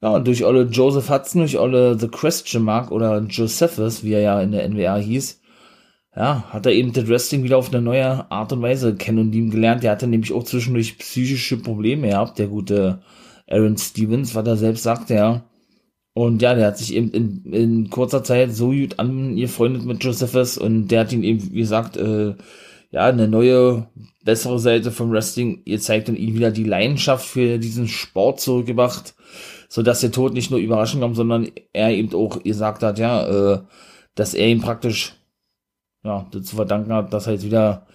[0.00, 4.20] Ja, und durch alle Joseph Hudson, durch alle The Question Mark oder Josephus, wie er
[4.20, 5.41] ja in der NWA hieß,
[6.14, 9.32] ja, hat er eben das Wrestling wieder auf eine neue Art und Weise kennen und
[9.34, 9.82] ihm gelernt.
[9.82, 13.00] Der hatte nämlich auch zwischendurch psychische Probleme gehabt, der gute
[13.48, 15.44] Aaron Stevens, was er selbst sagte, ja.
[16.14, 20.58] Und ja, der hat sich eben in, in kurzer Zeit so gut angefreundet mit Josephus
[20.58, 22.34] und der hat ihn eben, wie gesagt, äh,
[22.90, 23.88] ja, eine neue,
[24.22, 29.14] bessere Seite vom Wrestling gezeigt und ihm wieder die Leidenschaft für diesen Sport zurückgebracht,
[29.70, 33.54] so dass der Tod nicht nur überraschend kam, sondern er eben auch gesagt hat, ja,
[33.54, 33.60] äh,
[34.14, 35.14] dass er ihm praktisch
[36.04, 37.86] ja, zu verdanken hat, dass er jetzt wieder,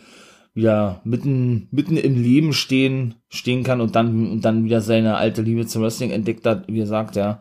[0.54, 5.42] wieder mitten, mitten im Leben stehen, stehen kann und dann, und dann wieder seine alte
[5.42, 7.40] Liebe zum Wrestling entdeckt hat, wie er sagt, ja,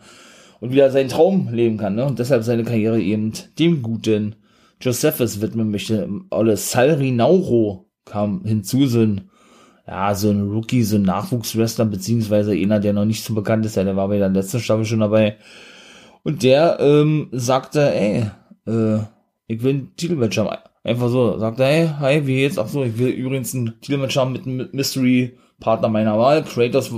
[0.60, 4.36] und wieder seinen Traum leben kann, ne, und deshalb seine Karriere eben dem guten
[4.80, 6.08] Josephus widmen möchte.
[6.30, 9.30] Olle Salri Nauro kam hinzu, so ein,
[9.86, 13.76] ja, so ein Rookie, so ein Nachwuchswrestler, beziehungsweise einer, der noch nicht so bekannt ist,
[13.76, 15.36] ja, der war bei der letzten Staffel schon dabei.
[16.22, 18.26] Und der ähm, sagte, ey,
[18.66, 18.98] äh,
[19.46, 20.56] ich will ein Titelmatch haben.
[20.82, 22.58] Einfach so, sagt er, hey, hi, wie geht's?
[22.58, 26.44] Ach so, ich will übrigens ein Titelmatch haben mit einem Mystery-Partner meiner Wahl.
[26.44, 26.92] Kratos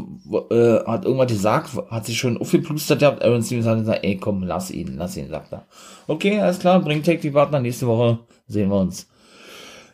[0.50, 3.22] äh, hat irgendwas gesagt, hat sich schon aufgeplustert gehabt.
[3.22, 5.66] Aaron Stevens hat gesagt, ey, komm, lass ihn, lass ihn, sagt er.
[6.06, 9.08] Okay, alles klar, bring Tag die Partner, nächste Woche sehen wir uns.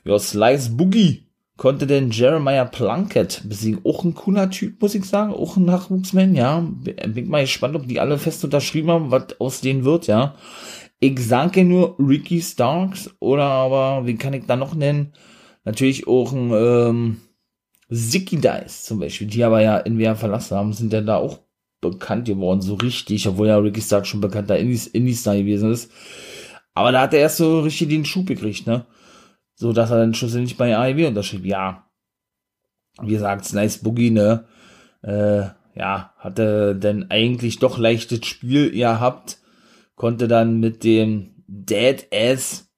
[0.05, 1.25] Ja, Slice Boogie
[1.57, 3.81] konnte denn Jeremiah Plunkett besiegen.
[3.85, 5.33] Auch ein cooler Typ, muss ich sagen.
[5.33, 6.61] Auch ein Nachwuchsman, ja.
[6.61, 10.35] Bin mal gespannt, ob die alle fest unterschrieben haben, was aus denen wird, ja.
[11.07, 15.13] Ich sage nur Ricky Starks oder aber, wie kann ich da noch nennen?
[15.65, 17.21] Natürlich auch ein ähm,
[17.93, 21.41] Zicky Dice zum Beispiel, die aber ja in NWA verlassen haben, sind ja da auch
[21.83, 25.93] bekannt geworden, so richtig, obwohl ja Ricky Starks schon bekannter Indie-Star gewesen ist.
[26.73, 28.87] Aber da hat er erst so richtig den Schub gekriegt, ne?
[29.57, 31.45] So dass er dann schlussendlich bei AEW unterschrieb.
[31.45, 31.85] Ja.
[33.03, 34.47] Wie gesagt, Nice Boogie, ne?
[35.03, 35.49] Äh,
[35.79, 39.44] ja, hatte denn eigentlich doch leichtes Spiel gehabt
[40.05, 42.71] konnte dann mit dem Dead Ass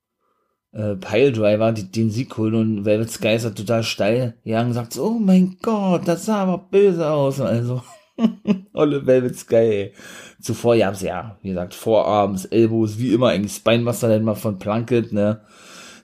[0.71, 4.93] äh, Piledriver die, den Sieg holen und Velvet Sky ist total steil ja und sagt
[4.93, 7.41] so, oh mein Gott, das sah aber böse aus.
[7.41, 7.83] Also,
[8.75, 9.93] olle Velvet Sky, ey.
[10.41, 15.13] Zuvor, ja, ja, wie gesagt, Vorarms, Elbows, wie immer, eigentlich Spinebuster dann mal von Plunkett,
[15.13, 15.41] ne.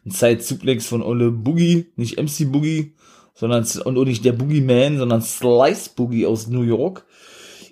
[0.04, 2.96] Ein Side Suplex von Olle Boogie, nicht MC Boogie,
[3.32, 7.06] sondern, und auch nicht der Boogie Man, sondern Slice Boogie aus New York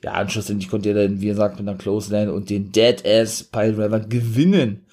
[0.02, 3.04] ja, und schlussendlich konnte er dann, wie gesagt, mit einer Close Line und den Dead
[3.06, 4.86] Ass Pile Driver gewinnen.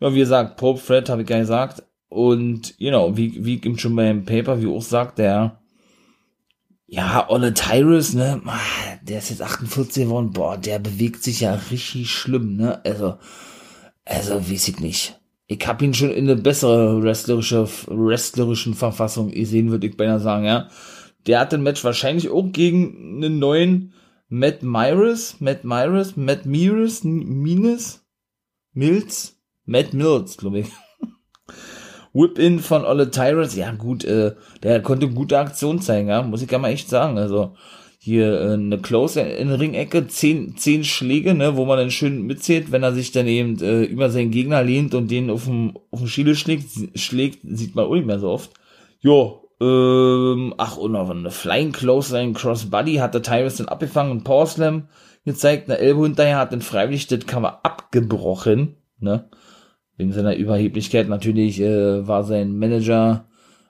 [0.00, 1.82] Ja, wie gesagt, Pope Fred habe ich nicht gesagt.
[2.08, 5.60] Und, you know, wie, wie ihm schon beim Paper, wie auch sagt, der,
[6.86, 8.58] ja, Olle Tyrus, ne, ah,
[9.02, 13.14] der ist jetzt 48 geworden, boah, der bewegt sich ja richtig schlimm, ne, also,
[14.04, 15.20] also, weiß ich nicht.
[15.46, 20.44] Ich hab ihn schon in eine bessere wrestlerische, wrestlerischen Verfassung gesehen, würde ich beinahe sagen,
[20.44, 20.68] ja.
[21.26, 23.92] Der hat den Match wahrscheinlich auch gegen einen neuen
[24.30, 28.06] Matt Myris, Matt Myris, Matt Myris, Mines,
[28.72, 30.68] Mills, Matt Mills, glaube ich.
[32.12, 36.48] Whip-In von Olle Tyrus, ja gut, äh, der konnte gute Aktion zeigen, ja, muss ich
[36.48, 37.18] gar mal echt sagen.
[37.18, 37.54] Also
[37.98, 42.72] hier äh, eine Close in Ringecke, zehn, zehn Schläge, ne, wo man dann schön mitzählt,
[42.72, 46.00] wenn er sich dann eben äh, über seinen Gegner lehnt und den auf dem auf
[46.00, 48.52] dem Schiele schlägt, schlägt, sieht man auch nicht mehr so oft.
[49.00, 54.10] Jo, ähm, ach, und noch eine Flying Close Line Crossbody hat der Tyrus dann abgefangen
[54.10, 54.88] und Power Slam
[55.24, 55.68] gezeigt.
[55.68, 59.28] Eine Elbow hinterher hat dann freiwillig das Cover abgebrochen, ne?
[59.96, 61.08] Wegen seiner Überheblichkeit.
[61.08, 63.26] Natürlich äh, war sein Manager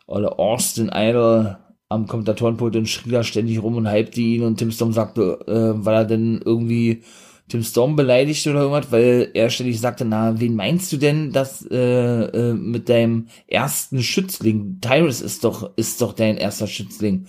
[0.07, 4.71] oder Austin Idol am Kommentatorenpult und schrie da ständig rum und hypte ihn und Tim
[4.71, 7.03] Storm sagte, äh, weil er denn irgendwie
[7.51, 11.67] Tim Storm beleidigt oder irgendwas, weil er ständig sagte, na, wen meinst du denn, dass
[11.71, 14.79] äh, äh, mit deinem ersten Schützling?
[14.81, 17.27] Tyrus ist doch, ist doch dein erster Schützling.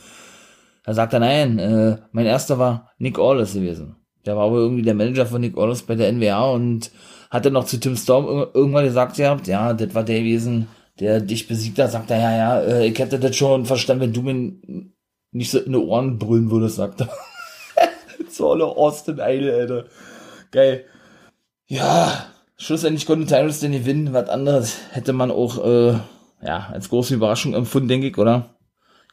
[0.83, 3.95] Da sagt er, nein, äh, mein erster war Nick Aldis gewesen.
[4.25, 6.91] Der war aber irgendwie der Manager von Nick Aldis bei der NWA und
[7.29, 10.67] hat dann noch zu Tim Storm irgendwann gesagt gehabt, ja, das war der gewesen,
[10.99, 14.13] der dich besiegt hat, sagt er, ja, ja, äh, ich hätte das schon verstanden, wenn
[14.13, 14.53] du mir
[15.31, 17.09] nicht so in die Ohren brüllen würdest, sagt er.
[18.35, 19.85] So alle Austin Idol, Alter.
[20.51, 20.85] Geil.
[21.67, 22.25] Ja,
[22.57, 24.13] schlussendlich konnte Tyrus denn gewinnen.
[24.13, 25.93] Was anderes hätte man auch, äh,
[26.43, 28.55] ja, als große Überraschung empfunden, denke ich, oder?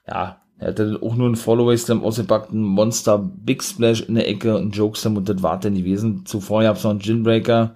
[0.06, 4.28] Ja, er hatte auch nur einen Followaway Slam ausgepackt, einen Monster Big Splash in der
[4.28, 6.26] Ecke, ein Joke Slam und das war dann gewesen.
[6.26, 7.74] Zuvor gab es noch einen Ginbreaker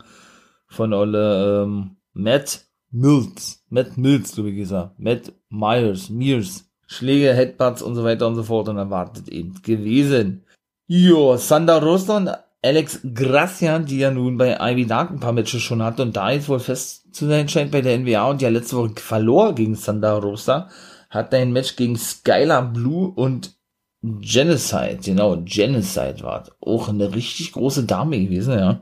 [0.66, 7.82] von Olle ähm, Matt Mills, Matt Mills, glaube ich gesagt, Matt Myers, Mears, Schläge, Headbutts
[7.82, 10.44] und so weiter und so fort und erwartet eben gewesen.
[10.86, 12.30] Jo, Sander Roster und
[12.62, 16.30] Alex Gracia, die ja nun bei Ivy Dark ein paar Matches schon hatte und da
[16.30, 19.74] jetzt wohl fest zu sein scheint bei der NWA und ja letzte Woche verlor gegen
[19.74, 20.68] Sander Rosa,
[21.10, 23.54] hat ein Match gegen Skylar Blue und
[24.02, 28.80] Genocide, genau, Genocide war auch eine richtig große Dame gewesen, ja.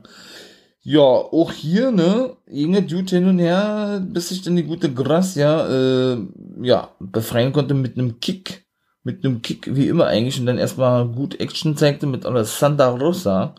[0.83, 5.67] Ja, auch hier, ne, Inge Dude hin und her, bis sich dann die gute Gracia,
[6.13, 6.17] äh,
[6.63, 8.65] ja, befreien konnte mit einem Kick,
[9.03, 12.89] mit einem Kick, wie immer eigentlich, und dann erstmal gut Action zeigte mit einer Santa
[12.89, 13.55] Rosa,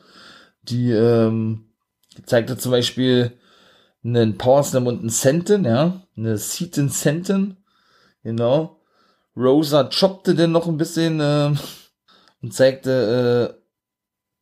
[0.62, 1.66] die, ähm,
[2.26, 3.32] zeigte zum Beispiel
[4.04, 7.56] einen Power Slam und einen Senten, ja, eine Seaton Senten,
[8.22, 8.80] genau.
[9.36, 11.54] Rosa choppte dann noch ein bisschen, äh,
[12.42, 13.56] und zeigte,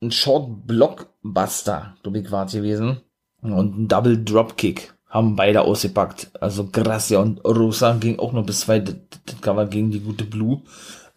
[0.01, 3.03] äh, ein Short Blockbuster, glaube ich, war gewesen.
[3.43, 6.31] Und ein Double Dropkick haben beide ausgepackt.
[6.41, 8.97] Also Gracia und Rosa ging auch noch bis zwei, das
[9.41, 10.63] Cover gegen die gute Blue.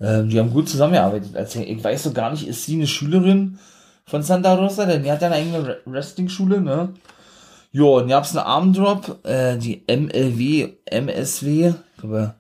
[0.02, 1.36] Ähm, die haben gut zusammengearbeitet.
[1.36, 3.60] Also ich weiß so gar nicht, ist sie eine Schülerin
[4.06, 4.86] von Santa Rosa?
[4.86, 6.94] Denn die hat ja eine eigene Wrestling-Schule, ne?
[7.72, 12.36] Jo, und gab's einen Armdrop, äh, die MLW, MSW, glaube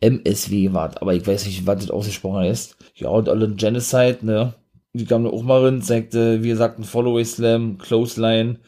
[0.00, 2.76] MSW war, aber ich weiß nicht, was das ausgesprochen ist.
[2.94, 4.54] Ja, und alle Genocide, ne?
[4.92, 8.58] die kam auch mal rein, zeigte, wie gesagt, ein Followaway Slam, Clothesline,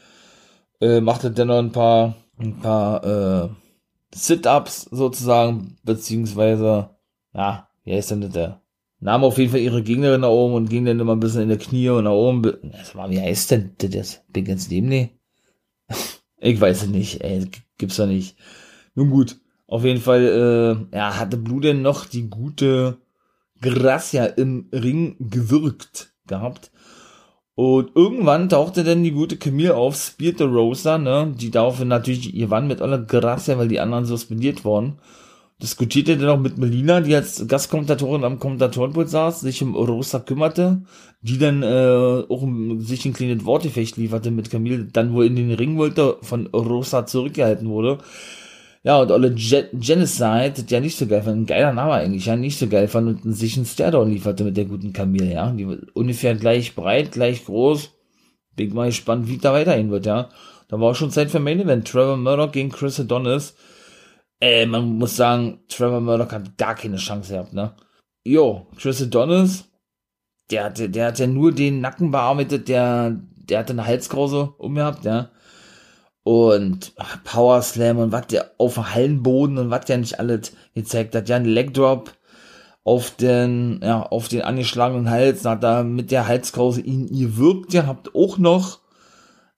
[0.81, 3.49] äh, machte dann noch ein paar, ein paar, äh,
[4.13, 6.89] Sit-Ups sozusagen, beziehungsweise,
[7.33, 8.61] ja, wie heißt denn das der?
[8.99, 11.49] Nahm auf jeden Fall ihre Gegnerin nach oben und ging dann immer ein bisschen in
[11.49, 12.43] der Knie und nach oben.
[12.43, 14.31] Das wie heißt denn das jetzt?
[14.31, 15.09] Bin ganz neben nee?
[16.37, 18.37] ich weiß es nicht, ey, gibt's doch nicht.
[18.93, 22.97] Nun gut, auf jeden Fall, äh, ja, hatte Blue denn noch die gute
[23.61, 26.71] Gracia im Ring gewirkt gehabt.
[27.55, 32.49] Und irgendwann tauchte dann die gute Camille auf, Spear Rosa, ne, die daraufhin natürlich ihr
[32.49, 34.99] Wann mit aller Gracia, weil die anderen suspendiert wurden.
[35.61, 40.81] Diskutierte dann auch mit Melina, die als Gastkommentatorin am Kommentatorenpult saß, sich um Rosa kümmerte,
[41.21, 45.35] die dann äh, auch um, sich ein kleines Wortefecht lieferte mit Camille, dann wohl in
[45.35, 47.99] den Ring wollte, von Rosa zurückgehalten wurde.
[48.83, 52.35] Ja, und alle Gen Genocide, ja nicht so geil fand, ein geiler Name eigentlich, ja,
[52.35, 55.65] nicht so geil fand und sich ein Stairdown lieferte mit der guten Camille, ja, die
[55.93, 57.91] ungefähr gleich breit, gleich groß.
[58.55, 60.29] Bin mal gespannt, wie da weiterhin wird, ja.
[60.67, 61.87] Da war auch schon Zeit für Main Event.
[61.87, 63.55] Trevor Murdoch gegen Chris Adonis.
[64.41, 67.75] Äh, man muss sagen, Trevor Murdoch hat gar keine Chance gehabt, ne.
[68.23, 69.65] Jo, Chris Adonis,
[70.49, 75.05] der hatte, der hat ja nur den Nacken bearbeitet, der, der hatte eine Halskrause umgehabt,
[75.05, 75.29] ja
[76.23, 76.93] und
[77.23, 81.29] Power Slam und was der auf dem Hallenboden und was der nicht alles gezeigt hat.
[81.29, 82.13] Ja, ein Leg Drop
[82.83, 87.73] auf den, ja, auf den angeschlagenen Hals, hat da mit der Halskrause ihn ihr wirkt,
[87.73, 88.79] ihr habt auch noch,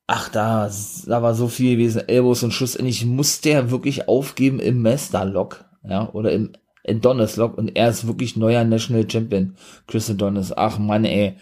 [0.08, 0.70] ach, da,
[1.06, 5.66] da war so viel gewesen, Elbows und schlussendlich muss der wirklich aufgeben im Master Lock,
[5.88, 6.52] ja, oder im
[6.86, 7.58] Adonis Lock.
[7.58, 9.56] Und er ist wirklich neuer National Champion,
[9.88, 11.38] Chris Adonis, ach Mann, ey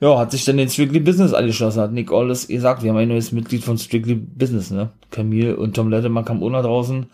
[0.00, 3.08] ja, hat sich dann den Strictly Business angeschlossen, hat Nick Aldis gesagt, wir haben ein
[3.08, 4.90] neues Mitglied von Strictly Business, ne?
[5.10, 7.06] Camille und Tom Letterman kam ohne draußen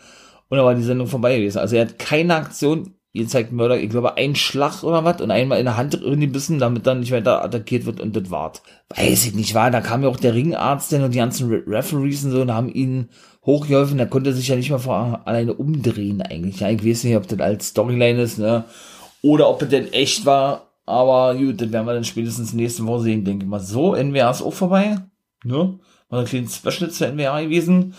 [0.48, 1.58] und da war die Sendung vorbei gewesen.
[1.58, 5.30] Also er hat keine Aktion, ihr zeigt Mörder, ich glaube, ein Schlag oder was und
[5.30, 8.62] einmal in der Hand irgendwie bissen, damit dann nicht weiter attackiert wird und das wart.
[8.96, 11.62] Weiß ich nicht, war, da kam ja auch der Ringarzt denn und die ganzen Re
[11.66, 13.08] Referees und so und haben ihn
[13.44, 16.60] hochgeholfen, der konnte sich ja nicht mal vor alleine umdrehen eigentlich.
[16.60, 18.64] Ja, ich weiß nicht, ob das als Storyline ist, ne?
[19.20, 23.02] Oder ob das denn echt war, aber gut, das werden wir dann spätestens nächste Woche
[23.02, 23.60] sehen, denke ich mal.
[23.60, 24.96] So, NWA ist auch vorbei.
[25.44, 25.78] Ne?
[26.10, 27.94] Mal ein kleines Special zur NWA gewesen.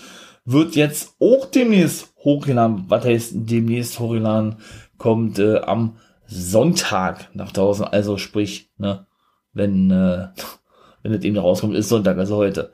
[0.46, 2.86] Wird jetzt auch demnächst hochgeladen.
[2.90, 4.58] Was heißt demnächst hochgeladen?
[4.98, 7.86] Kommt äh, am Sonntag nach draußen.
[7.86, 9.06] Also sprich, ne,
[9.54, 10.28] wenn, äh,
[11.04, 12.74] wenn es eben rauskommt, ist Sonntag, also heute.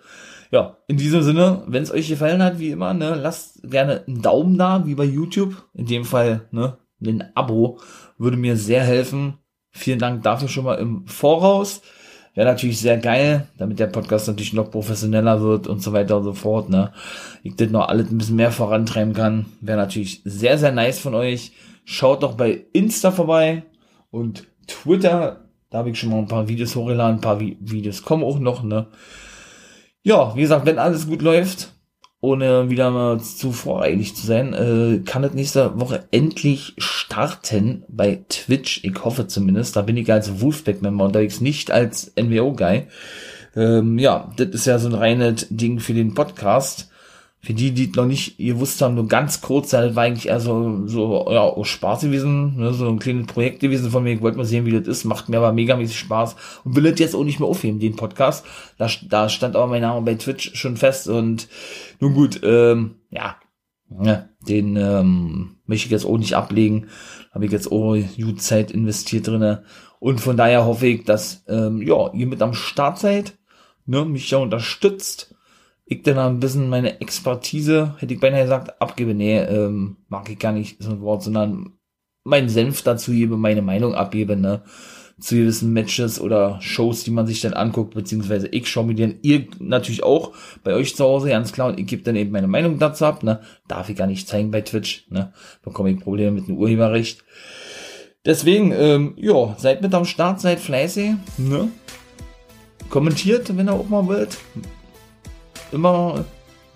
[0.52, 4.24] Ja, in diesem Sinne, wenn es euch gefallen hat, wie immer, ne, lasst gerne einen
[4.24, 5.64] Daumen da, wie bei YouTube.
[5.76, 7.80] In dem Fall, ne, ein Abo
[8.18, 9.38] würde mir sehr helfen.
[9.80, 11.82] Vielen Dank dafür schon mal im Voraus.
[12.36, 16.26] Wäre natürlich sehr geil, damit der Podcast natürlich noch professioneller wird und so weiter und
[16.26, 16.70] so fort.
[16.70, 16.92] Ne?
[17.44, 19.46] Ich das noch alles ein bisschen mehr vorantreiben kann.
[19.62, 21.54] Wäre natürlich sehr, sehr nice von euch.
[21.86, 23.64] Schaut doch bei Insta vorbei
[24.12, 25.46] und Twitter.
[25.70, 27.16] Da habe ich schon mal ein paar Videos hochgeladen.
[27.16, 28.64] Ein paar Vi Videos kommen auch noch.
[28.64, 28.88] Ne?
[30.04, 31.74] Ja, wie gesagt, wenn alles gut läuft,
[32.22, 38.24] ohne wieder mal zu voreilig zu sein, äh, kann es nächste Woche endlich starten bei
[38.28, 38.84] Twitch.
[38.84, 39.76] Ich hoffe zumindest.
[39.76, 42.88] Da bin ich als Wolfpack-Member unterwegs, nicht als NWO-Guy.
[43.56, 46.89] Ähm, ja, das ist ja so ein reines Ding für den Podcast.
[47.42, 50.86] Für die, die noch nicht gewusst haben, nur ganz kurz, das war eigentlich eher so,
[50.88, 54.14] so ja, Spaß gewesen, ne, so ein kleines Projekt gewesen von mir.
[54.14, 55.06] Ich wollte mal sehen, wie das ist.
[55.06, 56.36] Macht mir aber megamäßig Spaß
[56.66, 58.46] und will das jetzt auch nicht mehr aufheben, den Podcast.
[58.78, 61.48] Da, da stand aber mein Name bei Twitch schon fest und
[62.02, 63.38] nun gut, ähm, ja,
[64.04, 66.88] Ja, den ähm, möchte ich jetzt auch nicht ablegen.
[67.32, 69.64] Habe ich jetzt auch gut Zeit investiert drinne.
[70.00, 73.38] Und von daher hoffe ich, dass ähm, ja, ihr mit am Start seid,
[73.86, 75.36] ne, mich ja unterstützt.
[75.92, 79.16] Ich dann ein bisschen meine Expertise, hätte ich beinahe gesagt, abgebe.
[79.16, 81.72] Nee, ähm, mag ich gar nicht so ein Wort, sondern
[82.24, 84.62] meinen Senf dazu gebe, meine Meinung abgebe, ne?
[85.20, 89.18] Zu gewissen Matches oder Shows, die man sich dann anguckt, beziehungsweise ich schaue mir den,
[89.24, 90.34] ihr natürlich auch
[90.64, 93.24] bei euch zu Hause, ganz klar, und ich gebe dann eben meine Meinung dazu ab,
[93.24, 93.42] ne?
[93.68, 95.34] Darf ich gar nicht zeigen bei Twitch, ne?
[95.64, 97.26] Bekomme ich Probleme mit dem Urheberrecht.
[98.28, 101.70] Deswegen, ähm, ja, seid mit am Start, seid fleißig, ne?
[102.92, 104.38] Kommentiert, wenn ihr auch mal wollt.
[105.72, 106.26] Immer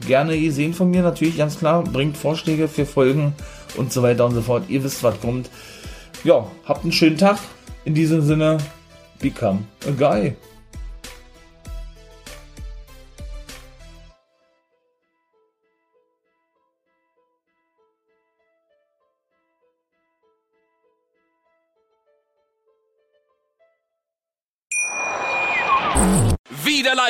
[0.07, 1.83] gerne gesehen von mir, natürlich, ganz klar.
[1.83, 3.33] Bringt Vorschläge für Folgen
[3.77, 4.63] und so weiter und so fort.
[4.67, 5.49] Ihr wisst, was kommt.
[6.23, 7.39] Ja, habt einen schönen Tag.
[7.85, 8.57] In diesem Sinne,
[9.19, 10.35] become a guy.